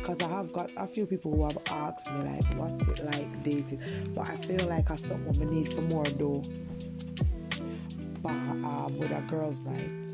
Cause 0.05 0.21
I 0.21 0.29
have 0.29 0.53
got 0.53 0.71
a 0.77 0.87
few 0.87 1.07
people 1.07 1.35
who 1.35 1.45
have 1.45 1.57
asked 1.69 2.13
me 2.13 2.25
like, 2.25 2.45
what's 2.57 2.87
it 2.89 3.03
like 3.07 3.43
dating? 3.43 3.81
But 4.15 4.29
I 4.29 4.37
feel 4.37 4.67
like 4.67 4.91
I 4.91 4.97
something 4.97 5.43
I 5.43 5.51
need 5.51 5.73
for 5.73 5.81
more 5.81 6.05
though. 6.05 6.43
But 8.21 8.31
um, 8.31 8.99
with 8.99 9.11
a 9.11 9.23
girls' 9.31 9.65
night 9.65 10.05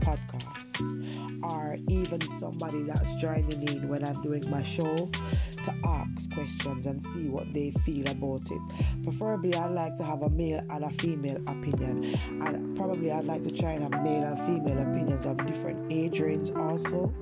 podcast, 0.00 1.44
or 1.44 1.76
even 1.88 2.26
somebody 2.38 2.84
that's 2.84 3.14
joining 3.16 3.62
in 3.68 3.90
when 3.90 4.02
I'm 4.02 4.22
doing 4.22 4.48
my 4.48 4.62
show 4.62 4.96
to 4.96 5.74
ask 5.84 6.32
questions 6.32 6.86
and 6.86 7.02
see 7.02 7.28
what 7.28 7.52
they 7.52 7.72
feel 7.84 8.08
about 8.08 8.50
it. 8.50 8.62
Preferably, 9.02 9.54
I'd 9.54 9.72
like 9.72 9.96
to 9.96 10.04
have 10.04 10.22
a 10.22 10.30
male 10.30 10.64
and 10.70 10.84
a 10.84 10.90
female 10.92 11.42
opinion, 11.46 12.18
and 12.42 12.74
probably 12.74 13.12
I'd 13.12 13.26
like 13.26 13.44
to 13.44 13.50
try 13.50 13.72
and 13.72 13.82
have 13.82 14.02
male 14.02 14.24
and 14.24 14.38
female 14.46 14.78
opinions 14.78 15.26
of 15.26 15.44
different 15.44 15.92
age 15.92 16.20
range 16.20 16.50
also. 16.52 17.12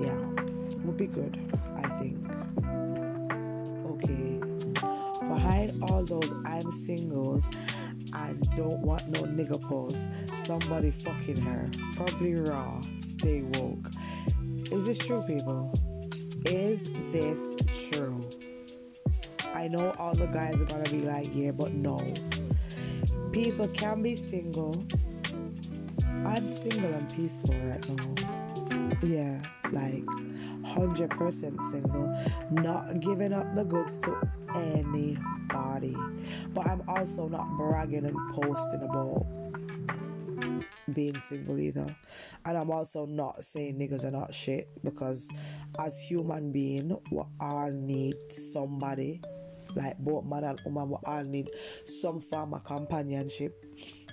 Yeah 0.00 0.33
would 0.84 0.96
be 0.96 1.06
good, 1.06 1.38
I 1.76 1.88
think. 1.98 2.18
Okay. 3.86 4.40
Behind 5.26 5.82
all 5.84 6.04
those 6.04 6.32
I'm 6.44 6.70
singles 6.70 7.48
and 8.14 8.40
don't 8.54 8.80
want 8.80 9.08
no 9.08 9.22
nigga 9.22 9.60
posts, 9.62 10.08
somebody 10.44 10.90
fucking 10.90 11.40
her. 11.40 11.68
Probably 11.96 12.34
raw. 12.34 12.80
Stay 12.98 13.42
woke. 13.42 13.90
Is 14.70 14.86
this 14.86 14.98
true, 14.98 15.22
people? 15.26 15.72
Is 16.44 16.88
this 17.10 17.56
true? 17.88 18.28
I 19.54 19.68
know 19.68 19.94
all 19.98 20.14
the 20.14 20.26
guys 20.26 20.60
are 20.60 20.66
gonna 20.66 20.88
be 20.90 21.00
like, 21.00 21.30
yeah, 21.34 21.52
but 21.52 21.72
no. 21.72 21.98
People 23.32 23.68
can 23.68 24.02
be 24.02 24.16
single. 24.16 24.84
I'm 26.26 26.48
single 26.48 26.92
and 26.92 27.12
peaceful 27.14 27.54
right 27.64 27.88
now. 27.88 28.98
Yeah, 29.02 29.40
like 29.72 30.04
100% 30.74 31.60
single, 31.70 32.16
not 32.50 33.00
giving 33.00 33.32
up 33.32 33.54
the 33.54 33.64
goods 33.64 33.98
to 33.98 34.16
anybody. 34.54 35.96
But 36.52 36.66
I'm 36.66 36.82
also 36.88 37.28
not 37.28 37.48
bragging 37.56 38.06
and 38.06 38.34
posting 38.34 38.82
about 38.82 39.26
being 40.92 41.18
single 41.20 41.58
either. 41.58 41.94
And 42.44 42.58
I'm 42.58 42.70
also 42.70 43.06
not 43.06 43.44
saying 43.44 43.78
niggas 43.78 44.04
are 44.04 44.10
not 44.10 44.34
shit 44.34 44.68
because 44.82 45.30
as 45.78 45.98
human 45.98 46.52
being, 46.52 46.96
we 47.10 47.22
all 47.40 47.70
need 47.70 48.14
somebody. 48.30 49.20
Like 49.74 49.98
both 49.98 50.24
man 50.24 50.44
and 50.44 50.60
woman, 50.64 50.90
we 50.90 50.96
all 51.04 51.24
need 51.24 51.50
some 51.86 52.20
form 52.20 52.54
of 52.54 52.64
companionship. 52.64 53.64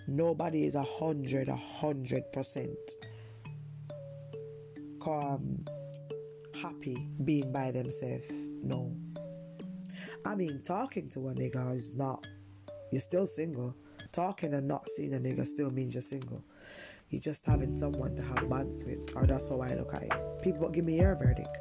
Nobody 0.07 0.65
is 0.65 0.75
a 0.75 0.83
hundred, 0.83 1.47
a 1.49 1.55
hundred 1.55 2.23
percent. 2.33 2.77
Come 5.03 5.65
happy 6.61 7.07
being 7.23 7.51
by 7.51 7.71
themselves. 7.71 8.27
No. 8.63 8.95
I 10.25 10.35
mean, 10.35 10.61
talking 10.63 11.09
to 11.09 11.29
a 11.29 11.33
nigga 11.33 11.73
is 11.75 11.95
not, 11.95 12.25
you're 12.91 13.01
still 13.01 13.25
single. 13.27 13.75
Talking 14.11 14.53
and 14.53 14.67
not 14.67 14.87
seeing 14.89 15.13
a 15.13 15.17
nigga 15.17 15.47
still 15.47 15.71
means 15.71 15.93
you're 15.93 16.01
single. 16.01 16.43
You're 17.09 17.21
just 17.21 17.45
having 17.45 17.73
someone 17.73 18.15
to 18.15 18.23
have 18.23 18.49
bands 18.49 18.83
with, 18.83 19.15
or 19.15 19.25
that's 19.25 19.49
how 19.49 19.61
I 19.61 19.75
look 19.75 19.93
at 19.93 20.03
it. 20.03 20.13
People 20.41 20.69
give 20.69 20.85
me 20.85 20.99
your 20.99 21.15
verdict. 21.15 21.57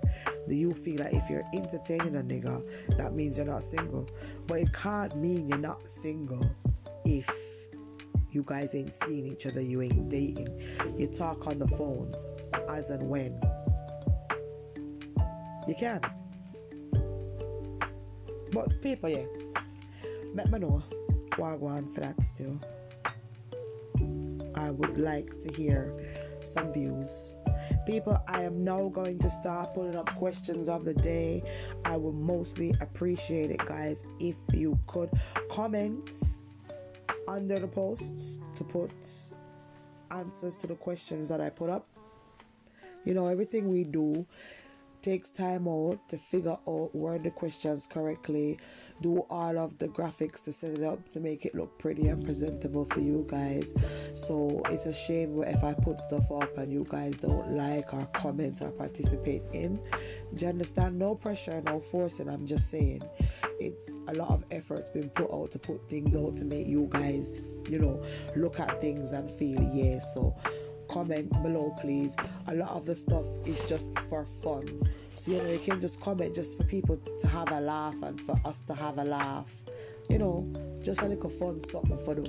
Do 0.46 0.54
you 0.54 0.72
feel 0.72 1.00
like 1.00 1.12
if 1.12 1.28
you're 1.28 1.44
entertaining 1.54 2.16
a 2.16 2.22
nigga, 2.22 2.96
that 2.96 3.14
means 3.14 3.36
you're 3.36 3.46
not 3.46 3.64
single? 3.64 4.08
But 4.46 4.58
it 4.58 4.72
can't 4.72 5.16
mean 5.16 5.48
you're 5.48 5.58
not 5.58 5.88
single 5.88 6.48
if 7.04 7.28
you 8.30 8.44
guys 8.44 8.74
ain't 8.74 8.94
seeing 8.94 9.26
each 9.26 9.46
other, 9.46 9.60
you 9.60 9.82
ain't 9.82 10.08
dating. 10.08 10.48
You 10.96 11.08
talk 11.08 11.46
on 11.46 11.58
the 11.58 11.68
phone 11.68 12.14
as 12.68 12.90
and 12.90 13.08
when 13.08 13.40
you 15.70 15.76
can. 15.76 16.00
But 18.52 18.82
people, 18.82 19.08
yeah, 19.08 19.26
let 20.34 20.50
me 20.50 20.58
know 20.58 20.82
what 21.36 21.60
want 21.60 21.94
for 21.94 22.00
that 22.00 22.20
still. 22.22 22.60
I 24.56 24.70
would 24.70 24.98
like 24.98 25.30
to 25.42 25.52
hear 25.52 25.94
some 26.42 26.72
views. 26.72 27.34
People, 27.86 28.20
I 28.26 28.42
am 28.42 28.64
now 28.64 28.88
going 28.88 29.18
to 29.20 29.30
start 29.30 29.74
putting 29.74 29.94
up 29.94 30.12
questions 30.16 30.68
of 30.68 30.84
the 30.84 30.94
day. 30.94 31.42
I 31.84 31.96
would 31.96 32.16
mostly 32.16 32.74
appreciate 32.80 33.52
it, 33.52 33.64
guys, 33.64 34.04
if 34.18 34.36
you 34.52 34.78
could 34.86 35.10
comment 35.50 36.10
under 37.28 37.60
the 37.60 37.68
posts 37.68 38.38
to 38.54 38.64
put 38.64 38.92
answers 40.10 40.56
to 40.56 40.66
the 40.66 40.74
questions 40.74 41.28
that 41.28 41.40
I 41.40 41.48
put 41.48 41.70
up. 41.70 41.86
You 43.04 43.14
know, 43.14 43.28
everything 43.28 43.70
we 43.70 43.84
do 43.84 44.26
takes 45.02 45.30
time 45.30 45.66
out 45.68 46.08
to 46.08 46.18
figure 46.18 46.56
out 46.68 46.94
word 46.94 47.24
the 47.24 47.30
questions 47.30 47.86
correctly, 47.86 48.58
do 49.00 49.24
all 49.30 49.58
of 49.58 49.78
the 49.78 49.88
graphics 49.88 50.44
to 50.44 50.52
set 50.52 50.72
it 50.72 50.82
up 50.82 51.08
to 51.08 51.20
make 51.20 51.44
it 51.46 51.54
look 51.54 51.78
pretty 51.78 52.08
and 52.08 52.24
presentable 52.24 52.84
for 52.84 53.00
you 53.00 53.24
guys. 53.28 53.72
So 54.14 54.62
it's 54.68 54.86
a 54.86 54.92
shame 54.92 55.42
if 55.42 55.64
I 55.64 55.72
put 55.72 56.00
stuff 56.00 56.30
up 56.30 56.58
and 56.58 56.72
you 56.72 56.86
guys 56.88 57.14
don't 57.18 57.52
like 57.52 57.92
or 57.94 58.06
comment 58.14 58.60
or 58.60 58.70
participate 58.70 59.42
in. 59.52 59.76
Do 60.34 60.44
you 60.44 60.48
understand? 60.48 60.98
No 60.98 61.14
pressure, 61.14 61.60
no 61.62 61.80
forcing. 61.80 62.28
I'm 62.28 62.46
just 62.46 62.70
saying 62.70 63.02
it's 63.58 63.90
a 64.08 64.14
lot 64.14 64.30
of 64.30 64.44
effort's 64.50 64.88
been 64.88 65.10
put 65.10 65.32
out 65.32 65.50
to 65.52 65.58
put 65.58 65.88
things 65.88 66.16
out 66.16 66.36
to 66.36 66.44
make 66.44 66.66
you 66.66 66.88
guys, 66.90 67.40
you 67.68 67.78
know, 67.78 68.02
look 68.36 68.60
at 68.60 68.80
things 68.80 69.12
and 69.12 69.30
feel 69.30 69.62
yeah. 69.74 70.00
So 70.00 70.34
comment 70.90 71.30
below, 71.42 71.74
please. 71.80 72.16
A 72.48 72.54
lot 72.54 72.70
of 72.70 72.86
the 72.86 72.94
stuff 72.94 73.24
is 73.46 73.64
just 73.66 73.98
for 74.08 74.24
fun. 74.42 74.82
So, 75.16 75.32
you 75.32 75.38
know, 75.38 75.50
you 75.50 75.58
can 75.58 75.80
just 75.80 76.00
comment 76.00 76.34
just 76.34 76.56
for 76.56 76.64
people 76.64 76.96
to 77.20 77.26
have 77.28 77.50
a 77.52 77.60
laugh 77.60 77.94
and 78.02 78.20
for 78.20 78.38
us 78.44 78.60
to 78.60 78.74
have 78.74 78.98
a 78.98 79.04
laugh. 79.04 79.50
You 80.08 80.18
know, 80.18 80.80
just 80.82 81.02
a 81.02 81.06
little 81.06 81.30
fun 81.30 81.62
something 81.64 81.98
for 81.98 82.14
them. 82.14 82.26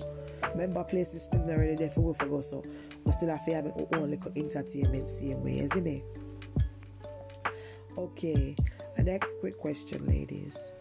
Remember, 0.52 0.84
play 0.84 1.04
system 1.04 1.48
not 1.48 1.58
really 1.58 1.76
there 1.76 1.90
for 1.90 2.02
we 2.02 2.14
go, 2.28 2.42
so 2.42 2.64
we 3.06 3.12
still 3.12 3.30
have 3.30 3.46
to 3.46 3.54
have 3.54 3.66
our 3.66 3.88
own 3.96 4.12
little 4.12 4.32
entertainment 4.36 5.10
same 5.10 5.44
way, 5.44 5.60
isn't 5.60 5.88
it? 5.88 6.04
Okay, 7.98 8.56
the 8.96 9.04
next 9.04 9.40
quick 9.40 9.58
question, 9.58 10.06
ladies. 10.06 10.72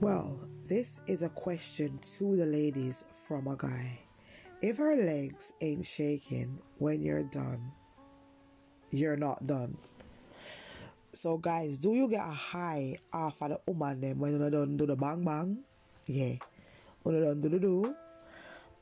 Well, 0.00 0.38
this 0.66 1.00
is 1.06 1.22
a 1.22 1.28
question 1.28 1.98
to 2.18 2.36
the 2.36 2.46
ladies 2.46 3.04
from 3.26 3.46
a 3.48 3.56
guy. 3.56 4.07
If 4.60 4.78
her 4.78 4.96
legs 4.96 5.52
ain't 5.60 5.86
shaking 5.86 6.58
when 6.78 7.00
you're 7.00 7.22
done, 7.22 7.70
you're 8.90 9.16
not 9.16 9.46
done. 9.46 9.78
So, 11.12 11.38
guys, 11.38 11.78
do 11.78 11.94
you 11.94 12.08
get 12.08 12.26
a 12.26 12.34
high 12.34 12.98
off 13.12 13.40
of 13.42 13.50
the 13.50 13.60
woman 13.66 14.00
them 14.00 14.18
when 14.18 14.32
you 14.32 14.50
done 14.50 14.76
do 14.76 14.86
the 14.86 14.96
bang 14.96 15.24
bang? 15.24 15.58
Yeah. 16.06 16.34
When 17.02 17.14
you 17.14 17.24
done 17.24 17.40
do 17.40 17.48
the 17.48 17.58
do, 17.60 17.94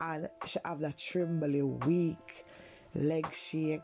and 0.01 0.31
she 0.47 0.59
have 0.65 0.81
that 0.81 0.97
trembly, 0.97 1.63
weak 1.63 2.47
leg 2.95 3.31
shake. 3.33 3.81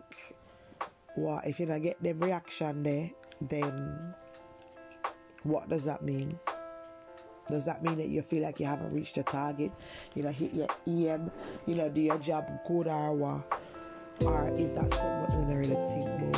What 1.15 1.47
if 1.47 1.61
you 1.61 1.67
don't 1.67 1.83
get 1.83 2.03
them 2.03 2.21
reaction 2.21 2.83
there? 2.83 3.11
Then 3.41 4.15
what 5.43 5.69
does 5.69 5.85
that 5.85 6.03
mean? 6.03 6.39
Does 7.49 7.65
that 7.67 7.83
mean 7.83 7.97
that 7.99 8.09
you 8.09 8.23
feel 8.23 8.43
like 8.43 8.61
you 8.61 8.67
haven't 8.67 8.95
reached 8.95 9.17
the 9.17 9.23
target? 9.25 9.73
You 10.15 10.23
know, 10.23 10.31
hit 10.31 10.53
your 10.53 10.69
EM, 10.87 11.31
you 11.67 11.75
know, 11.75 11.89
do 11.89 12.01
your 12.01 12.19
job 12.19 12.49
good 12.67 12.87
or 12.87 13.15
what? 13.15 13.63
Or 14.25 14.49
is 14.57 14.73
that 14.75 14.91
something 14.91 15.41
you 15.41 15.47
don't 15.47 15.57
really 15.57 15.75
think? 15.75 16.33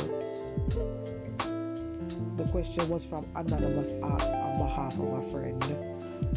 The 2.37 2.45
question 2.51 2.89
was 2.89 3.05
from 3.05 3.25
Anonymous 3.35 3.91
Asked 4.03 4.33
on 4.33 4.57
behalf 4.57 4.99
of 4.99 5.13
a 5.13 5.21
friend. 5.31 5.63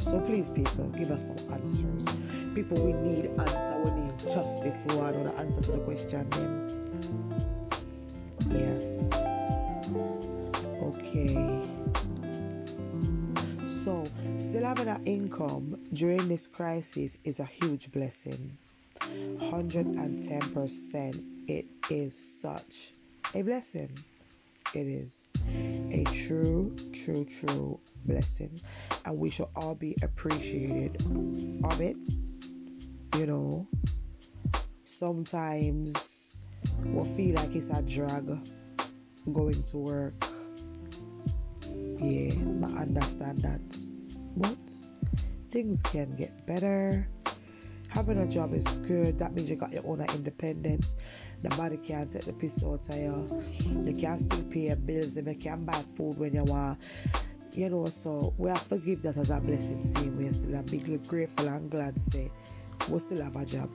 So 0.01 0.21
please, 0.21 0.49
people, 0.51 0.85
give 0.97 1.11
us 1.11 1.27
some 1.29 1.39
answers. 1.53 2.07
People, 2.55 2.85
we 2.85 2.93
need 2.93 3.31
answer. 3.39 3.79
We 3.79 3.91
need 3.91 4.19
justice. 4.31 4.83
We 4.87 4.95
want 4.97 5.25
the 5.25 5.33
answer 5.41 5.61
to 5.63 5.73
the 5.73 5.79
question. 5.79 6.29
Then, 6.31 6.69
yes. 8.53 9.13
Okay. 10.83 11.58
Still 14.49 14.65
having 14.65 14.89
an 14.89 15.05
income 15.05 15.79
during 15.93 16.27
this 16.27 16.47
crisis 16.47 17.19
is 17.23 17.39
a 17.39 17.45
huge 17.45 17.93
blessing. 17.93 18.57
110%. 18.99 21.23
It 21.47 21.67
is 21.91 22.41
such 22.41 22.95
a 23.35 23.43
blessing. 23.43 23.91
It 24.75 24.87
is 24.87 25.29
a 25.91 26.03
true, 26.05 26.75
true, 26.95 27.27
true 27.27 27.79
blessing. 28.07 28.63
And 29.05 29.19
we 29.19 29.29
should 29.29 29.49
all 29.55 29.75
be 29.75 29.95
appreciated 30.01 30.97
of 31.65 31.83
it. 31.83 31.99
You 33.19 33.27
know, 33.27 33.67
sometimes 34.83 36.31
we 36.87 37.07
feel 37.09 37.35
like 37.35 37.55
it's 37.55 37.69
a 37.69 37.83
drag 37.83 38.31
going 39.31 39.63
to 39.63 39.77
work. 39.77 40.15
Yeah, 42.01 42.33
I 42.65 42.81
understand 42.81 43.43
that. 43.43 43.88
Things 45.51 45.83
can 45.83 46.15
get 46.17 46.47
better. 46.47 47.09
Having 47.89 48.19
a 48.19 48.27
job 48.27 48.55
is 48.55 48.65
good. 48.87 49.19
That 49.19 49.33
means 49.35 49.49
you 49.49 49.57
got 49.57 49.73
your 49.73 49.87
own 49.87 50.01
independence. 50.01 50.95
Nobody 51.43 51.79
can 51.79 52.09
take 52.09 52.25
the 52.25 52.33
piss 52.33 52.63
out 52.63 52.89
of 52.89 52.97
you. 52.97 53.43
You 53.83 53.97
can 53.97 54.19
still 54.19 54.43
pay 54.45 54.67
your 54.67 54.77
bills 54.77 55.17
and 55.17 55.27
you 55.27 55.35
can 55.35 55.65
buy 55.65 55.83
food 55.97 56.19
when 56.19 56.35
you 56.35 56.45
want. 56.45 56.79
You 57.53 57.71
know, 57.71 57.87
so 57.87 58.35
we 58.37 58.51
have 58.51 58.69
to 58.69 58.77
give 58.79 59.03
that 59.03 59.17
as 59.17 59.31
a 59.31 59.41
blessing. 59.41 59.85
Same 59.85 60.19
way, 60.19 60.31
still 60.31 60.55
a 60.55 60.63
big 60.63 61.07
grateful 61.09 61.49
and 61.49 61.71
glad 61.71 61.95
to 61.95 62.01
say 62.01 62.31
we 62.89 62.99
still 62.99 63.23
have 63.23 63.37
a 63.37 63.45
job. 63.45 63.71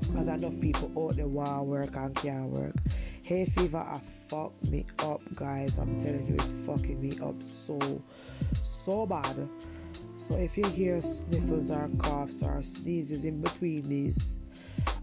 Because 0.00 0.28
enough 0.28 0.58
people 0.60 0.90
out 0.96 1.16
there 1.16 1.26
want 1.26 1.66
work 1.66 1.96
and 1.96 2.14
can't 2.14 2.46
work. 2.46 2.74
Hay 3.24 3.44
fever 3.44 3.78
I 3.78 4.00
fucked 4.00 4.64
me 4.64 4.84
up, 4.98 5.20
guys. 5.36 5.78
I'm 5.78 5.94
telling 5.94 6.26
you, 6.26 6.34
it's 6.34 6.50
fucking 6.66 7.00
me 7.00 7.16
up 7.22 7.40
so, 7.40 7.78
so 8.62 9.06
bad. 9.06 9.48
So 10.16 10.34
if 10.34 10.58
you 10.58 10.66
hear 10.66 11.00
sniffles 11.00 11.70
or 11.70 11.88
coughs 11.98 12.42
or 12.42 12.62
sneezes 12.62 13.24
in 13.24 13.40
between 13.40 13.88
these 13.88 14.40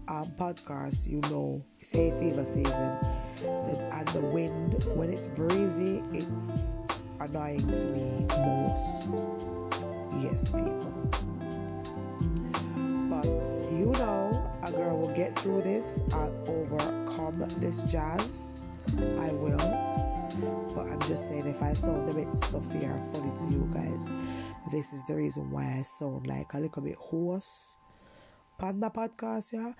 um, 0.08 0.32
podcasts, 0.38 1.06
you 1.06 1.20
know 1.30 1.64
it's 1.78 1.92
hay 1.92 2.10
fever 2.20 2.44
season. 2.44 2.98
The, 3.36 3.88
and 3.90 4.08
the 4.08 4.20
wind, 4.20 4.84
when 4.94 5.10
it's 5.10 5.26
breezy, 5.26 6.02
it's 6.12 6.78
annoying 7.20 7.66
to 7.68 7.86
me 7.86 8.26
most. 8.36 9.26
Yes, 10.20 10.50
people. 10.50 10.92
But 13.08 13.24
you 13.72 13.92
know, 13.92 14.50
a 14.62 14.70
girl 14.72 14.98
will 14.98 15.14
get 15.14 15.38
through 15.38 15.62
this 15.62 16.02
and 16.12 16.48
overcome 17.30 17.60
this 17.60 17.82
jazz. 17.82 18.66
I 18.98 19.30
will. 19.32 19.58
But 20.74 20.88
I'm 20.88 21.00
just 21.02 21.28
saying, 21.28 21.46
if 21.46 21.62
I 21.62 21.72
sound 21.72 22.08
a 22.08 22.14
bit 22.14 22.34
stuffy 22.34 22.78
or 22.78 23.00
funny 23.12 23.32
to 23.36 23.52
you 23.52 23.68
guys, 23.72 24.08
this 24.70 24.92
is 24.92 25.04
the 25.06 25.14
reason 25.14 25.50
why 25.50 25.76
I 25.78 25.82
sound 25.82 26.26
like 26.26 26.52
a 26.54 26.58
little 26.58 26.82
bit 26.82 26.96
hoarse. 26.96 27.76
Panda 28.58 28.90
podcast, 28.90 29.52
yeah. 29.52 29.72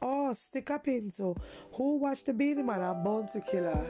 Oh, 0.00 0.32
stick 0.34 0.70
up 0.70 0.86
into 0.88 1.34
who 1.72 1.98
watched 1.98 2.26
the 2.26 2.34
Beenie 2.34 2.62
Man 2.62 2.82
and 2.82 3.02
Bounty 3.04 3.40
Killer 3.40 3.86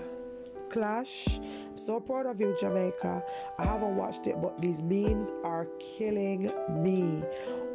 Clash. 0.71 1.27
I'm 1.39 1.77
so 1.77 2.01
proud 2.01 2.27
of 2.27 2.41
you, 2.41 2.57
Jamaica. 2.59 3.25
I 3.59 3.65
haven't 3.65 3.97
watched 3.97 4.27
it, 4.27 4.41
but 4.41 4.59
these 4.59 4.81
memes 4.81 5.33
are 5.43 5.67
killing 5.81 6.51
me. 6.71 7.25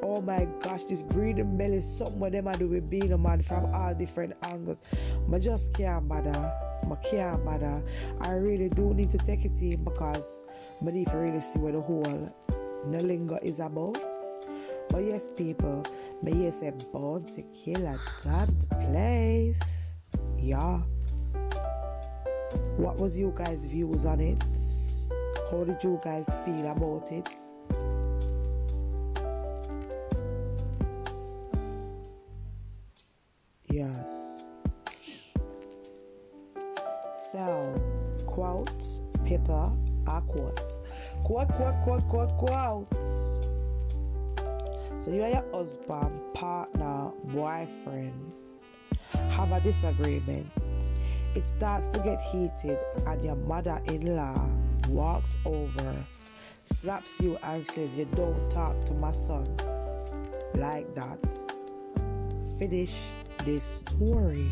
Oh 0.04 0.20
my 0.22 0.48
gosh, 0.62 0.84
this 0.86 1.02
breathing 1.02 1.58
belly 1.58 1.82
something 1.82 2.20
what 2.20 2.32
them 2.32 2.48
I 2.48 2.54
do 2.54 2.68
with 2.68 2.90
Beenie 2.90 3.16
Man 3.18 3.42
from 3.42 3.74
all 3.74 3.94
different 3.94 4.34
angles. 4.44 4.82
I 5.32 5.40
just 5.40 5.74
can't 5.74 6.08
bother. 6.08 6.32
I 6.32 6.96
can't 6.96 7.46
bother. 7.46 7.84
I 8.20 8.32
really 8.34 8.70
do 8.70 8.94
need 8.94 9.12
to 9.12 9.18
take 9.20 9.46
it 9.46 9.62
in 9.62 9.84
because 9.84 10.44
I 10.82 10.92
need 10.92 11.08
to 11.10 11.18
really 11.18 11.40
see 11.40 11.60
what 11.60 11.74
the 11.74 11.82
whole 11.82 12.36
Nalinga 12.88 13.44
is 13.44 13.60
about. 13.60 13.98
But 14.90 15.04
yes, 15.04 15.30
people, 15.30 15.86
may 16.22 16.34
you 16.34 16.52
say 16.52 16.74
born 16.92 17.26
to 17.26 17.44
kill 17.54 17.86
a 17.86 17.98
that 18.24 18.70
place. 18.70 19.96
Yeah. 20.38 20.80
What 22.76 22.98
was 22.98 23.18
you 23.18 23.34
guys' 23.38 23.66
views 23.66 24.06
on 24.06 24.20
it? 24.20 24.44
How 25.52 25.64
did 25.64 25.84
you 25.84 26.00
guys 26.04 26.30
feel 26.44 26.68
about 26.68 27.12
it? 27.12 27.30
Paper, 39.38 39.72
are 40.08 40.22
quotes. 40.22 40.82
Quote, 41.24 41.48
quote, 41.50 41.76
quote, 41.84 42.10
quote, 42.10 42.38
quotes. 42.38 43.40
So 45.00 45.12
you 45.12 45.24
and 45.24 45.34
your 45.34 45.46
husband, 45.54 46.20
partner, 46.34 47.12
boyfriend 47.26 48.34
have 49.32 49.52
a 49.52 49.62
disagreement. 49.62 50.48
It 51.34 51.46
starts 51.46 51.88
to 51.88 52.00
get 52.00 52.20
heated, 52.20 52.78
and 53.08 53.24
your 53.24 53.36
mother 53.36 53.82
in 53.88 54.16
law 54.16 54.50
walks 54.90 55.38
over, 55.46 55.96
slaps 56.66 57.22
you, 57.22 57.38
and 57.44 57.66
says, 57.66 57.98
You 57.98 58.06
don't 58.16 58.50
talk 58.52 58.84
to 58.86 58.94
my 58.94 59.14
son 59.14 59.46
like 60.56 60.94
that. 60.96 61.20
Finish 62.60 62.96
this 63.46 63.64
story. 63.64 64.52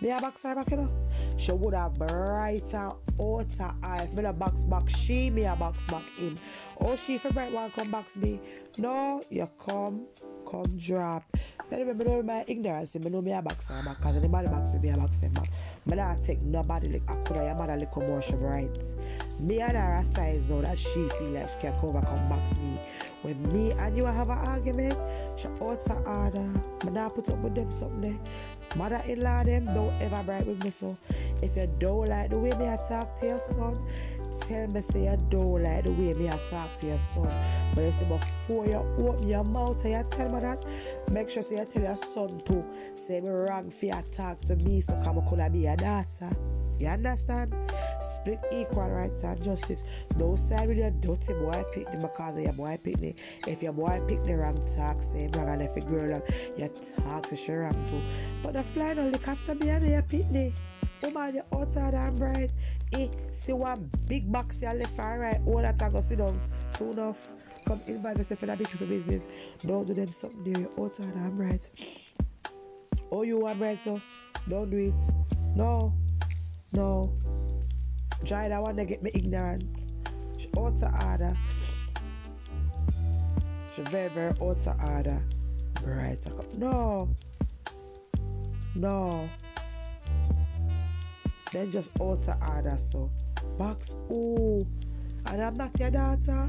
Me 0.00 0.10
a 0.10 0.18
box 0.18 0.42
her 0.44 0.54
back, 0.54 0.70
you 0.70 0.78
know. 0.78 0.90
She 1.36 1.52
would 1.52 1.74
have 1.74 1.94
bright 1.94 2.74
out 2.74 3.00
out 3.20 3.52
her 3.58 3.74
eye. 3.82 4.08
Me 4.14 4.24
a 4.24 4.32
box 4.32 4.64
back, 4.64 4.88
she 4.88 5.28
me 5.28 5.44
a 5.44 5.54
box 5.54 5.84
back 5.86 6.08
him. 6.16 6.36
Oh, 6.80 6.96
she 6.96 7.18
for 7.18 7.30
bright 7.32 7.52
one 7.52 7.70
come 7.70 7.90
box 7.90 8.16
me. 8.16 8.40
No, 8.78 9.20
you 9.28 9.46
come, 9.58 10.06
come 10.50 10.78
drop. 10.78 11.24
Then 11.68 11.80
remember, 11.80 12.04
know 12.04 12.22
my 12.22 12.44
ignorance. 12.48 12.98
Me 12.98 13.10
know 13.10 13.20
me 13.20 13.32
a 13.32 13.42
box 13.42 13.68
her 13.68 13.82
back. 13.84 14.00
Cause 14.00 14.16
anybody 14.16 14.48
box 14.48 14.70
me, 14.70 14.78
me 14.78 14.88
a 14.88 14.96
box 14.96 15.18
them 15.18 15.34
back. 15.34 15.50
Me 15.84 15.96
not 15.96 16.22
take 16.22 16.40
nobody 16.40 16.88
like 16.88 17.10
I 17.10 17.16
could 17.16 17.36
have 17.36 17.58
mother 17.58 17.76
little 17.76 18.02
more 18.02 18.22
she 18.22 18.32
bright. 18.32 18.82
Me 19.38 19.60
and 19.60 19.76
her 19.76 20.02
size 20.02 20.48
now 20.48 20.62
that 20.62 20.78
she 20.78 21.08
feel 21.10 21.28
like 21.28 21.48
she 21.50 21.56
can 21.60 21.78
come 21.78 21.92
back 21.92 22.10
and 22.10 22.28
box 22.30 22.54
me. 22.56 22.80
When 23.20 23.52
me 23.52 23.72
and 23.72 23.94
you 23.94 24.06
have 24.06 24.30
an 24.30 24.38
argument, 24.38 24.96
she 25.36 25.48
out 25.48 25.84
her 25.84 26.08
order. 26.08 26.60
Me 26.86 26.90
not 26.90 27.14
put 27.14 27.28
up 27.28 27.38
with 27.40 27.54
them 27.54 27.70
something 27.70 28.18
there. 28.70 28.78
Mother-in-law 28.78 29.44
them 29.44 29.66
don't 29.66 30.02
ever 30.02 30.22
bright 30.22 30.46
with 30.46 30.62
me 30.64 30.70
so 30.70 30.96
if 31.42 31.56
you 31.56 31.68
don't 31.78 32.08
like 32.08 32.30
the 32.30 32.38
way 32.38 32.52
me 32.52 32.68
I 32.68 32.76
talk 32.76 33.16
to 33.16 33.26
your 33.26 33.40
son 33.40 33.78
tell 34.40 34.66
me 34.68 34.80
say 34.80 35.04
you 35.04 35.18
don't 35.28 35.62
like 35.62 35.84
the 35.84 35.90
way 35.92 36.14
me 36.14 36.28
I 36.28 36.38
talk 36.50 36.74
to 36.76 36.86
your 36.86 36.98
son. 36.98 37.28
But 37.74 37.82
you 37.82 37.92
say 37.92 38.04
before 38.06 38.66
you 38.66 38.74
open 38.74 39.28
your 39.28 39.44
mouth 39.44 39.84
and 39.84 39.92
you 39.92 40.16
tell 40.16 40.28
me 40.28 40.40
that, 40.40 40.64
make 41.10 41.30
sure 41.30 41.42
say 41.42 41.58
you 41.58 41.64
tell 41.64 41.82
your 41.82 41.96
son 41.96 42.40
to 42.46 42.64
say 42.94 43.20
me 43.20 43.28
wrong 43.28 43.70
for 43.70 43.86
you 43.86 43.94
talk 44.12 44.40
to 44.42 44.56
me 44.56 44.80
so 44.80 44.92
come 45.04 45.20
could 45.28 45.40
I 45.40 45.48
be 45.48 45.60
your 45.60 45.76
daughter. 45.76 46.30
You 46.80 46.88
understand? 46.88 47.54
Split 48.00 48.40
equal 48.50 48.88
rights 48.88 49.22
and 49.22 49.42
justice. 49.44 49.82
Don't 50.16 50.38
side 50.38 50.66
with 50.66 50.78
your 50.78 50.90
dirty 50.90 51.34
boy 51.34 51.62
picnic 51.74 52.00
because 52.00 52.38
of 52.38 52.42
your 52.42 52.54
boy 52.54 52.78
picnic. 52.82 53.18
If 53.46 53.62
your 53.62 53.74
boy 53.74 54.00
pick 54.08 54.24
the 54.24 54.36
wrong 54.36 54.56
talk, 54.74 55.02
say 55.02 55.28
wrong 55.34 55.50
and 55.50 55.60
if 55.60 55.76
a 55.76 55.82
girl 55.82 56.06
wrong, 56.06 56.22
you 56.56 56.70
talk 57.04 57.26
to 57.26 57.36
she 57.36 57.52
wrong 57.52 57.84
too. 57.86 58.00
But 58.42 58.54
the 58.54 58.62
fly 58.62 58.94
don't 58.94 59.12
look 59.12 59.28
after 59.28 59.54
me 59.54 59.68
and 59.68 59.86
your 59.86 60.00
picnic. 60.00 60.54
Woman, 61.02 61.34
you 61.34 61.42
outside 61.52 61.92
and 61.92 62.16
bright. 62.16 62.52
Eh, 62.94 63.08
see 63.32 63.52
one 63.52 63.90
big 64.06 64.32
box 64.32 64.62
you 64.62 64.72
left 64.72 64.98
and 64.98 65.20
right. 65.20 65.40
All 65.44 65.60
that 65.60 65.82
I 65.82 65.90
go 65.90 66.00
sit 66.00 66.16
down. 66.16 66.40
Tune 66.72 66.98
off. 66.98 67.34
Come 67.66 67.82
invite 67.88 68.16
yourself 68.16 68.40
for 68.40 68.46
that 68.46 68.56
big 68.56 68.70
people 68.70 68.86
business. 68.86 69.26
Don't 69.66 69.86
do 69.86 69.92
them 69.92 70.10
something 70.12 70.50
there. 70.50 70.62
You 70.62 70.72
outside 70.82 71.14
and 71.14 71.36
bright. 71.36 71.68
Oh, 73.12 73.20
you 73.22 73.38
want 73.38 73.58
bright, 73.58 73.78
so 73.78 74.00
don't 74.48 74.70
do 74.70 74.78
it. 74.78 75.00
No. 75.54 75.92
No. 76.72 77.12
That 78.26 78.62
one 78.62 78.76
to 78.76 78.84
get 78.84 79.02
me 79.02 79.10
ignorant. 79.14 79.92
She 80.36 80.48
ought 80.56 80.76
to 80.78 81.06
order. 81.06 81.36
She 83.74 83.82
very, 83.82 84.08
very 84.08 84.34
ought 84.40 84.60
to 84.60 84.76
order. 84.84 85.22
Right. 85.84 86.24
No. 86.56 87.08
No. 88.74 89.28
Then 91.52 91.70
just 91.70 91.90
ought 91.98 92.22
to 92.22 92.36
order 92.48 92.76
so. 92.78 93.10
Box 93.58 93.96
ooh. 94.10 94.66
And 95.26 95.42
I'm 95.42 95.56
not 95.56 95.78
your 95.78 95.90
daughter. 95.90 96.48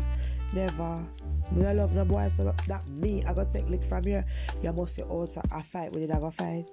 Never. 0.53 1.03
Me 1.51 1.65
I 1.65 1.73
love 1.73 1.93
no 1.93 2.05
boy 2.05 2.29
so 2.29 2.53
that 2.67 2.87
me 2.87 3.23
I 3.25 3.33
got 3.33 3.51
take 3.51 3.69
lick 3.69 3.83
from 3.83 4.05
you. 4.05 4.23
You 4.61 4.71
must 4.71 4.95
say 4.95 5.03
also 5.03 5.41
I 5.51 5.61
fight 5.61 5.91
with 5.91 6.03
it 6.03 6.11
I 6.11 6.19
go 6.19 6.31
fight. 6.31 6.69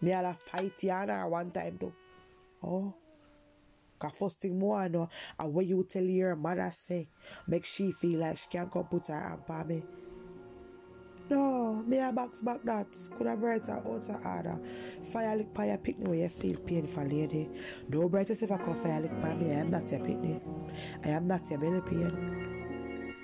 Me 0.00 0.12
I 0.12 0.32
fight 0.32 0.76
Yana 0.78 1.28
one 1.28 1.50
time 1.50 1.78
too. 1.78 1.92
Oh. 2.62 2.94
Cause 3.98 4.12
first 4.18 4.40
thing 4.40 4.58
more 4.58 4.78
I 4.78 4.88
know, 4.88 5.10
and 5.38 5.52
what 5.52 5.66
you 5.66 5.86
tell 5.88 6.02
your 6.02 6.34
mother 6.34 6.70
say, 6.72 7.08
make 7.46 7.66
she 7.66 7.92
feel 7.92 8.20
like 8.20 8.38
she 8.38 8.48
can 8.48 8.70
come 8.70 8.84
put 8.84 9.08
her 9.08 9.38
hand 9.46 9.68
me. 9.68 9.82
No, 11.28 11.74
me 11.86 11.98
a 11.98 12.10
box 12.10 12.40
back 12.42 12.62
that. 12.64 12.86
Could 13.16 13.26
have 13.28 13.40
bright 13.40 13.66
her 13.66 13.74
out 13.74 14.06
her 14.06 14.20
order. 14.24 14.58
Fire 15.12 15.36
lick 15.36 15.54
by 15.54 15.66
your 15.66 15.78
picnic 15.78 16.08
where 16.08 16.18
you 16.18 16.28
feel 16.28 16.56
painful, 16.58 17.04
lady. 17.04 17.48
Don't 17.88 18.08
bright 18.08 18.28
yourself 18.28 18.50
a 18.50 18.58
come 18.58 18.74
fire 18.74 19.00
lick 19.00 19.22
by 19.22 19.36
me. 19.36 19.52
I 19.52 19.60
am 19.60 19.70
not 19.70 19.88
your 19.90 20.00
picnic. 20.00 20.42
I 21.04 21.08
am 21.10 21.28
not 21.28 21.48
your 21.48 21.60
belly 21.60 21.82
pain. 21.82 23.14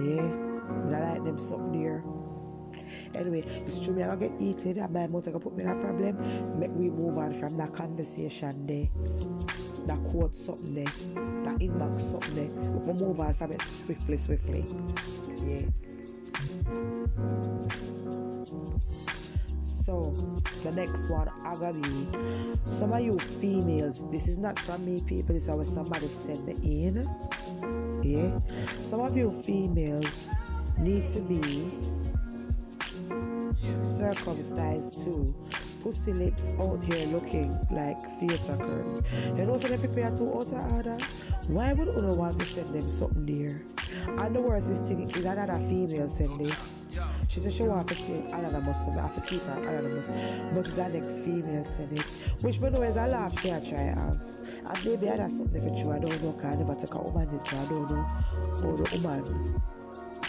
Yeah, 0.00 0.96
I 0.98 1.12
like 1.12 1.24
them 1.24 1.38
something 1.38 1.80
there. 1.80 2.04
Anyway, 3.14 3.44
it's 3.66 3.80
true 3.80 3.94
me 3.94 4.02
I 4.02 4.16
get 4.16 4.32
eaten 4.38 4.78
and 4.78 4.92
my 4.92 5.06
mother 5.06 5.30
gonna 5.30 5.42
put 5.42 5.56
me 5.56 5.64
in 5.64 5.70
a 5.70 5.74
problem. 5.76 6.58
Make 6.58 6.70
we 6.72 6.90
move 6.90 7.18
on 7.18 7.32
from 7.32 7.56
that 7.58 7.74
conversation 7.74 8.66
there. 8.66 8.88
That 9.86 9.98
quote 10.10 10.36
something 10.36 10.74
there. 10.74 10.84
That 11.44 11.58
inbox 11.60 12.00
something 12.00 12.34
there. 12.34 12.50
We 12.80 12.92
move 12.92 13.20
on 13.20 13.34
from 13.34 13.52
it 13.52 13.62
swiftly, 13.62 14.16
swiftly. 14.16 14.64
Yeah. 15.44 15.66
So 19.90 20.12
the 20.62 20.70
next 20.72 21.10
one 21.10 21.28
I 21.44 21.56
gotta 21.56 21.78
be 21.78 22.06
some 22.64 22.92
of 22.92 23.00
you 23.00 23.18
females, 23.18 24.08
this 24.10 24.28
is 24.28 24.38
not 24.38 24.58
from 24.58 24.84
me 24.84 25.00
people, 25.06 25.34
this 25.34 25.48
is 25.48 25.74
somebody 25.74 26.06
sent 26.06 26.46
me 26.46 26.86
in. 26.86 26.96
Yeah. 28.02 28.38
Some 28.82 29.00
of 29.00 29.16
you 29.16 29.30
females 29.30 30.28
need 30.78 31.08
to 31.10 31.20
be 31.20 31.40
circumcised 33.82 35.04
too. 35.04 35.34
Pussy 35.82 36.12
lips 36.12 36.50
out 36.60 36.84
here 36.84 37.06
looking 37.06 37.52
like 37.70 37.98
theatre 38.20 38.56
curtains. 38.56 39.02
You 39.36 39.46
know, 39.46 39.56
so 39.56 39.68
they 39.68 39.78
prepare 39.78 40.10
to 40.10 40.34
outer 40.34 40.60
order. 40.76 40.98
Why 41.48 41.72
would 41.72 41.88
Uno 41.88 42.14
want 42.14 42.38
to 42.38 42.44
send 42.44 42.68
them 42.68 42.88
something 42.88 43.26
there? 43.26 43.62
And 44.06 44.36
the 44.36 44.40
worst 44.40 44.70
is 44.70 44.80
thing 44.80 45.10
is 45.10 45.24
another 45.24 45.56
female 45.56 46.08
send 46.08 46.38
this. 46.40 46.86
She 47.28 47.40
said 47.40 47.52
she 47.52 47.62
want 47.62 47.88
to 47.88 47.94
stay 47.94 48.26
anonymous, 48.32 48.84
so 48.84 48.90
I 48.92 49.02
have 49.02 49.14
to 49.14 49.20
keep 49.22 49.40
her 49.42 49.58
anonymous. 49.58 50.08
But 50.54 50.66
it's 50.66 50.78
our 50.78 50.88
next 50.90 51.20
female 51.20 51.64
send 51.64 51.98
it. 51.98 52.06
Which 52.42 52.60
me 52.60 52.70
know 52.70 52.82
is 52.82 52.96
a 52.96 53.06
laugh 53.06 53.40
she 53.40 53.52
I 53.52 53.60
try 53.60 53.78
have. 53.78 54.20
And 54.66 54.84
maybe 54.84 55.08
I 55.08 55.16
have 55.16 55.32
something 55.32 55.60
for 55.60 55.68
you. 55.68 55.92
I 55.92 55.98
don't 55.98 56.22
know, 56.22 56.32
cause 56.32 56.44
I 56.44 56.56
never 56.56 56.74
take 56.74 56.94
a 56.94 56.98
woman 56.98 57.38
this, 57.38 57.52
I 57.52 57.64
don't 57.66 57.90
know 57.90 58.02
how 58.02 58.76
the 58.76 58.98
woman 58.98 59.62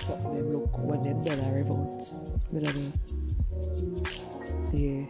something 0.01 0.33
them 0.33 0.53
look 0.53 0.77
when 0.77 1.03
them 1.03 1.23
done 1.23 1.39
a 1.39 1.53
revolt. 1.53 2.13
Me 2.51 2.61
don't 2.61 2.75
know. 2.75 2.91
Yeah, 4.73 5.05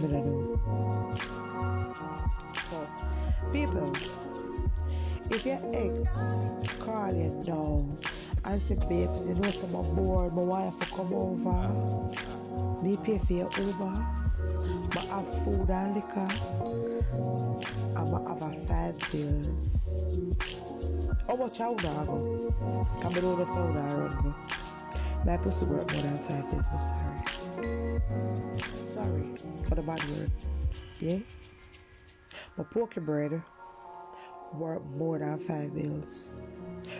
me 0.00 0.08
don't 0.08 0.26
know. 0.26 1.14
So, 2.68 2.88
people, 3.52 3.92
if 5.30 5.46
your 5.46 5.60
ex 5.72 6.78
call 6.78 7.12
you 7.14 7.42
now 7.46 7.86
and 8.44 8.60
say, 8.60 8.76
babes, 8.88 9.26
you 9.26 9.34
know, 9.34 9.50
some 9.50 9.74
I'm 9.74 9.94
bored, 9.94 10.34
my 10.34 10.42
wife 10.42 10.74
will 10.78 10.96
come 10.96 11.14
over, 11.14 12.82
me 12.82 12.96
pay 12.96 13.18
for 13.18 13.32
your 13.32 13.50
Uber, 13.58 13.94
but 14.92 15.04
have 15.06 15.44
food 15.44 15.70
and 15.70 15.94
liquor, 15.94 16.28
I'ma 17.96 18.28
have 18.28 18.42
a 18.42 18.52
five 18.66 18.98
bills. 19.12 20.71
Would 21.32 21.60
I 21.60 22.04
go? 22.04 22.54
Come 23.00 23.06
on 23.06 23.38
the 23.38 23.46
phone 23.46 23.76
I 23.76 23.94
run. 23.94 24.34
My 25.24 25.36
pussy 25.38 25.64
work 25.64 25.90
more 25.90 26.02
than 26.02 26.18
five 26.18 26.50
days, 26.50 26.68
but 26.70 26.76
sorry. 26.76 28.02
Sorry 28.82 29.24
for 29.66 29.74
the 29.76 29.82
bad 29.82 30.04
word. 30.10 30.30
Yeah? 31.00 31.18
My 32.58 32.64
poker 32.64 33.00
bread 33.00 33.42
work 34.52 34.84
more 34.94 35.18
than 35.18 35.38
five 35.38 35.74
bills. 35.74 36.32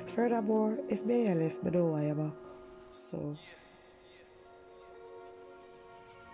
Furthermore, 0.06 0.78
if 0.88 1.04
me 1.04 1.28
I 1.28 1.34
left, 1.34 1.62
me 1.62 1.70
know 1.70 1.94
I'm 1.94 2.16
back. 2.16 2.32
So 2.88 3.36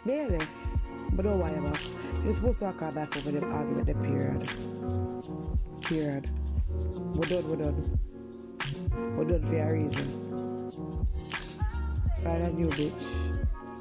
me 0.04 0.20
I 0.20 0.26
left, 0.26 0.50
me 1.12 1.24
know 1.24 1.42
I'm 1.42 1.64
back. 1.64 1.80
You're 2.22 2.32
supposed 2.32 2.60
to 2.60 2.72
call 2.72 2.92
back 2.92 3.16
over 3.16 3.32
them 3.32 3.52
argument 3.52 3.86
the 3.86 3.94
period. 3.94 4.48
Period. 5.82 6.30
We're 7.14 7.28
done, 7.28 7.48
we're 7.48 7.56
done. 7.56 7.98
We're 9.16 9.24
done 9.24 9.44
for 9.44 9.56
a 9.56 9.72
reason. 9.72 11.06
Find 12.22 12.42
a 12.42 12.50
new 12.50 12.68
bitch. 12.68 13.06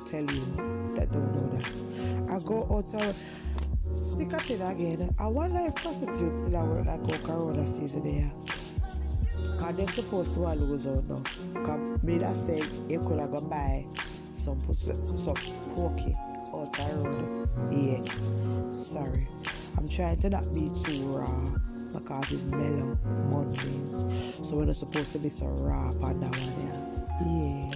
Tell 0.06 0.22
you 0.22 0.94
that 0.96 1.12
don't 1.12 1.34
know 1.34 1.58
that. 1.58 2.32
I 2.32 2.40
go 2.40 2.64
out 2.72 2.94
outside. 2.96 3.16
Stick 4.02 4.34
up 4.34 4.50
in 4.50 4.62
again. 4.62 5.16
I 5.20 5.28
wonder 5.28 5.60
if 5.60 5.76
prostitutes 5.76 6.38
still 6.38 6.58
at 6.58 6.66
work 6.66 6.86
like 6.86 7.24
Corona 7.24 7.68
season 7.68 8.04
there. 8.04 8.32
Cause 9.60 9.76
them 9.76 9.88
supposed 9.90 10.34
to 10.36 10.42
lose 10.54 10.88
out 10.88 11.04
now. 11.08 11.22
Cause 11.64 12.04
me 12.04 12.18
that 12.20 12.36
say 12.36 12.62
you 12.90 13.00
could 13.02 13.20
have 13.20 13.32
gone 13.32 13.50
buy 13.50 13.86
some 14.34 14.60
some 14.74 15.36
pokey 15.76 16.16
outside 16.54 16.94
road. 16.96 17.50
Yeah. 17.72 18.74
Sorry. 18.74 19.28
I'm 19.78 19.88
trying 19.88 20.20
to 20.22 20.30
not 20.30 20.54
be 20.54 20.72
too 20.84 21.04
raw 21.08 21.58
because 21.94 22.32
it's 22.32 22.46
mellow 22.46 22.98
Mondays. 23.30 24.48
So 24.48 24.58
we're 24.58 24.66
not 24.66 24.76
supposed 24.76 25.12
to 25.14 25.20
be 25.20 25.30
so 25.30 25.48
raw 25.48 25.90
on 26.02 26.20
that 26.20 26.32
one 26.32 26.54
yeah. 26.62 26.78
Yeah. 27.26 27.72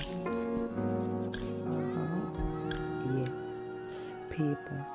Uh-huh. 1.71 2.31
Yes. 3.17 3.33
People. 4.31 4.85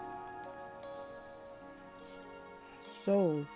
So 2.79 3.47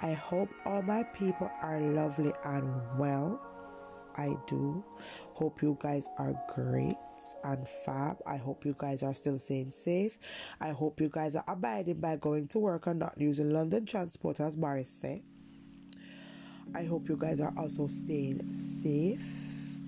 I 0.00 0.12
hope 0.12 0.48
all 0.64 0.82
my 0.82 1.02
people 1.04 1.50
are 1.62 1.80
lovely 1.80 2.32
and 2.44 2.98
well. 2.98 3.40
I 4.16 4.36
do. 4.46 4.84
Hope 5.34 5.62
you 5.62 5.76
guys 5.80 6.08
are 6.18 6.34
great 6.54 6.96
and 7.44 7.66
fab. 7.84 8.18
I 8.26 8.36
hope 8.36 8.64
you 8.64 8.74
guys 8.78 9.02
are 9.02 9.14
still 9.14 9.38
staying 9.38 9.70
safe. 9.70 10.18
I 10.60 10.70
hope 10.70 11.00
you 11.00 11.08
guys 11.08 11.36
are 11.36 11.44
abiding 11.48 12.00
by 12.00 12.16
going 12.16 12.48
to 12.48 12.58
work 12.58 12.86
and 12.86 12.98
not 12.98 13.14
using 13.16 13.52
London 13.52 13.86
transport, 13.86 14.40
as 14.40 14.56
Boris 14.56 14.90
said. 14.90 15.22
I 16.74 16.84
hope 16.84 17.08
you 17.08 17.16
guys 17.16 17.40
are 17.40 17.52
also 17.58 17.86
staying 17.86 18.54
safe 18.54 19.24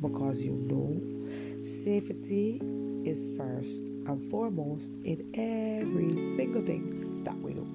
because 0.00 0.42
you 0.42 0.52
know 0.52 1.64
safety 1.64 2.60
is 3.04 3.36
first 3.36 3.88
and 4.06 4.30
foremost 4.30 4.96
in 5.04 5.30
every 5.34 6.36
single 6.36 6.62
thing 6.62 7.22
that 7.24 7.38
we 7.38 7.54
do. 7.54 7.66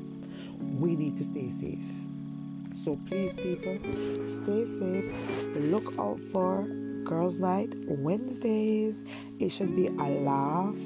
We 0.79 0.95
need 0.95 1.17
to 1.17 1.23
stay 1.23 1.49
safe. 1.49 1.83
So 2.79 2.95
please, 3.07 3.33
people, 3.33 3.77
stay 4.25 4.65
safe. 4.65 5.05
Look 5.53 5.99
out 5.99 6.17
for 6.31 6.63
Girls 7.03 7.37
Night 7.37 7.73
Wednesdays. 7.89 9.03
It 9.37 9.49
should 9.49 9.75
be 9.75 9.87
a 9.87 10.07
laugh. 10.21 10.77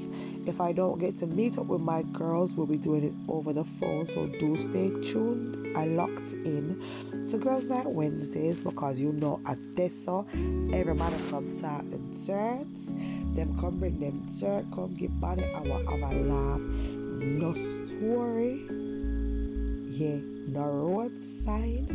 If 0.47 0.59
I 0.59 0.71
don't 0.71 0.99
get 0.99 1.17
to 1.17 1.27
meet 1.27 1.59
up 1.59 1.67
with 1.67 1.81
my 1.81 2.01
girls, 2.01 2.55
we'll 2.55 2.65
be 2.65 2.77
doing 2.77 3.03
it 3.03 3.13
over 3.31 3.53
the 3.53 3.63
phone. 3.63 4.07
So 4.07 4.25
do 4.25 4.57
stay 4.57 4.89
tuned. 5.03 5.77
I 5.77 5.85
locked 5.85 6.33
in 6.33 6.81
to 7.29 7.37
Girls 7.37 7.67
Night 7.67 7.85
Wednesdays 7.85 8.59
because 8.59 8.99
you 8.99 9.11
know 9.11 9.39
at 9.45 9.59
Tessa, 9.75 10.25
every 10.73 10.95
man 10.95 11.13
come 11.29 11.47
start 11.47 11.91
the 11.91 11.99
dirt. 12.25 13.35
Them 13.35 13.55
come 13.59 13.77
bring 13.77 13.99
them 13.99 14.25
dirt, 14.39 14.65
come 14.73 14.95
give 14.95 15.19
body 15.21 15.45
our 15.53 15.63
a 15.63 16.23
laugh. 16.23 16.59
No 16.59 17.53
story. 17.53 18.82
Yeah, 19.95 20.21
no 20.47 20.63
road 20.63 21.19
sign. 21.19 21.85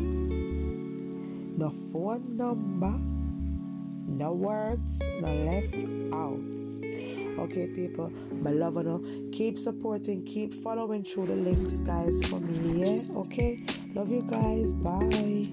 No 1.58 1.70
phone 1.92 2.36
number. 2.36 2.94
No 4.06 4.32
words, 4.34 5.02
no 5.20 5.34
left 5.34 5.74
out. 6.14 6.38
Okay, 7.42 7.66
people, 7.66 8.12
my 8.40 8.52
love 8.52 8.76
you. 8.76 9.30
Keep 9.32 9.58
supporting, 9.58 10.24
keep 10.24 10.54
following 10.54 11.02
through 11.02 11.26
the 11.26 11.34
links, 11.34 11.80
guys, 11.80 12.24
for 12.28 12.38
me. 12.38 12.84
Yeah, 12.84 13.02
okay. 13.16 13.64
Love 13.96 14.10
you 14.10 14.22
guys. 14.22 14.72
Bye. 14.74 15.50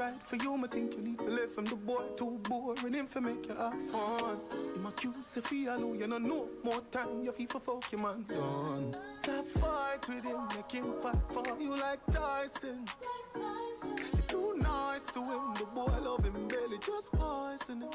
Right 0.00 0.22
for 0.22 0.36
you, 0.36 0.56
I 0.64 0.66
think 0.66 0.94
you 0.96 1.02
need 1.02 1.18
to 1.18 1.24
live 1.26 1.52
from 1.52 1.66
the 1.66 1.76
boy 1.76 2.02
too 2.16 2.40
boring 2.44 2.94
him 2.94 3.06
for 3.06 3.20
make 3.20 3.46
you 3.46 3.54
have 3.54 3.74
fun. 3.90 4.38
Him 4.74 4.86
a 4.86 4.92
cute, 4.92 5.28
say 5.28 5.42
feel 5.42 5.94
you 5.94 6.06
know 6.06 6.16
no 6.16 6.48
more 6.64 6.80
time, 6.90 7.22
you 7.22 7.32
feel 7.32 7.46
for 7.48 7.60
fuck 7.60 7.92
your 7.92 8.00
man 8.00 8.24
done. 8.26 8.96
Stop 9.12 9.46
fight 9.60 10.08
with 10.08 10.24
him, 10.24 10.40
make 10.56 10.72
him 10.72 10.94
fight 11.02 11.16
for 11.28 11.44
you 11.60 11.76
like 11.76 12.00
Tyson. 12.12 12.86
You're 13.34 14.22
too 14.28 14.54
nice 14.56 15.04
to 15.06 15.20
him, 15.20 15.54
the 15.54 15.66
boy 15.74 15.92
love 16.00 16.24
him 16.24 16.48
barely, 16.48 16.78
just 16.78 17.12
poison 17.12 17.82
him. 17.82 17.90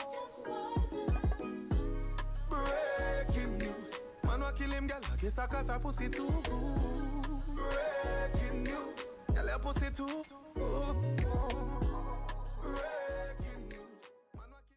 Breaking 2.49 3.57
news, 3.57 3.91
man 4.23 4.41
wa 4.41 4.51
kill 4.51 4.69
him, 4.69 4.85
girl, 4.85 4.99
I 5.11 5.15
guess 5.19 5.39
I 5.39 5.47
cause 5.47 5.69
her 5.69 5.79
pussy 5.79 6.09
too 6.09 6.31
good. 6.43 7.55
Breaking 7.55 8.63
news, 8.63 9.15
girl, 9.33 9.47
your 9.47 9.59
pussy 9.59 9.87
too 9.95 10.23
good. 10.53 11.84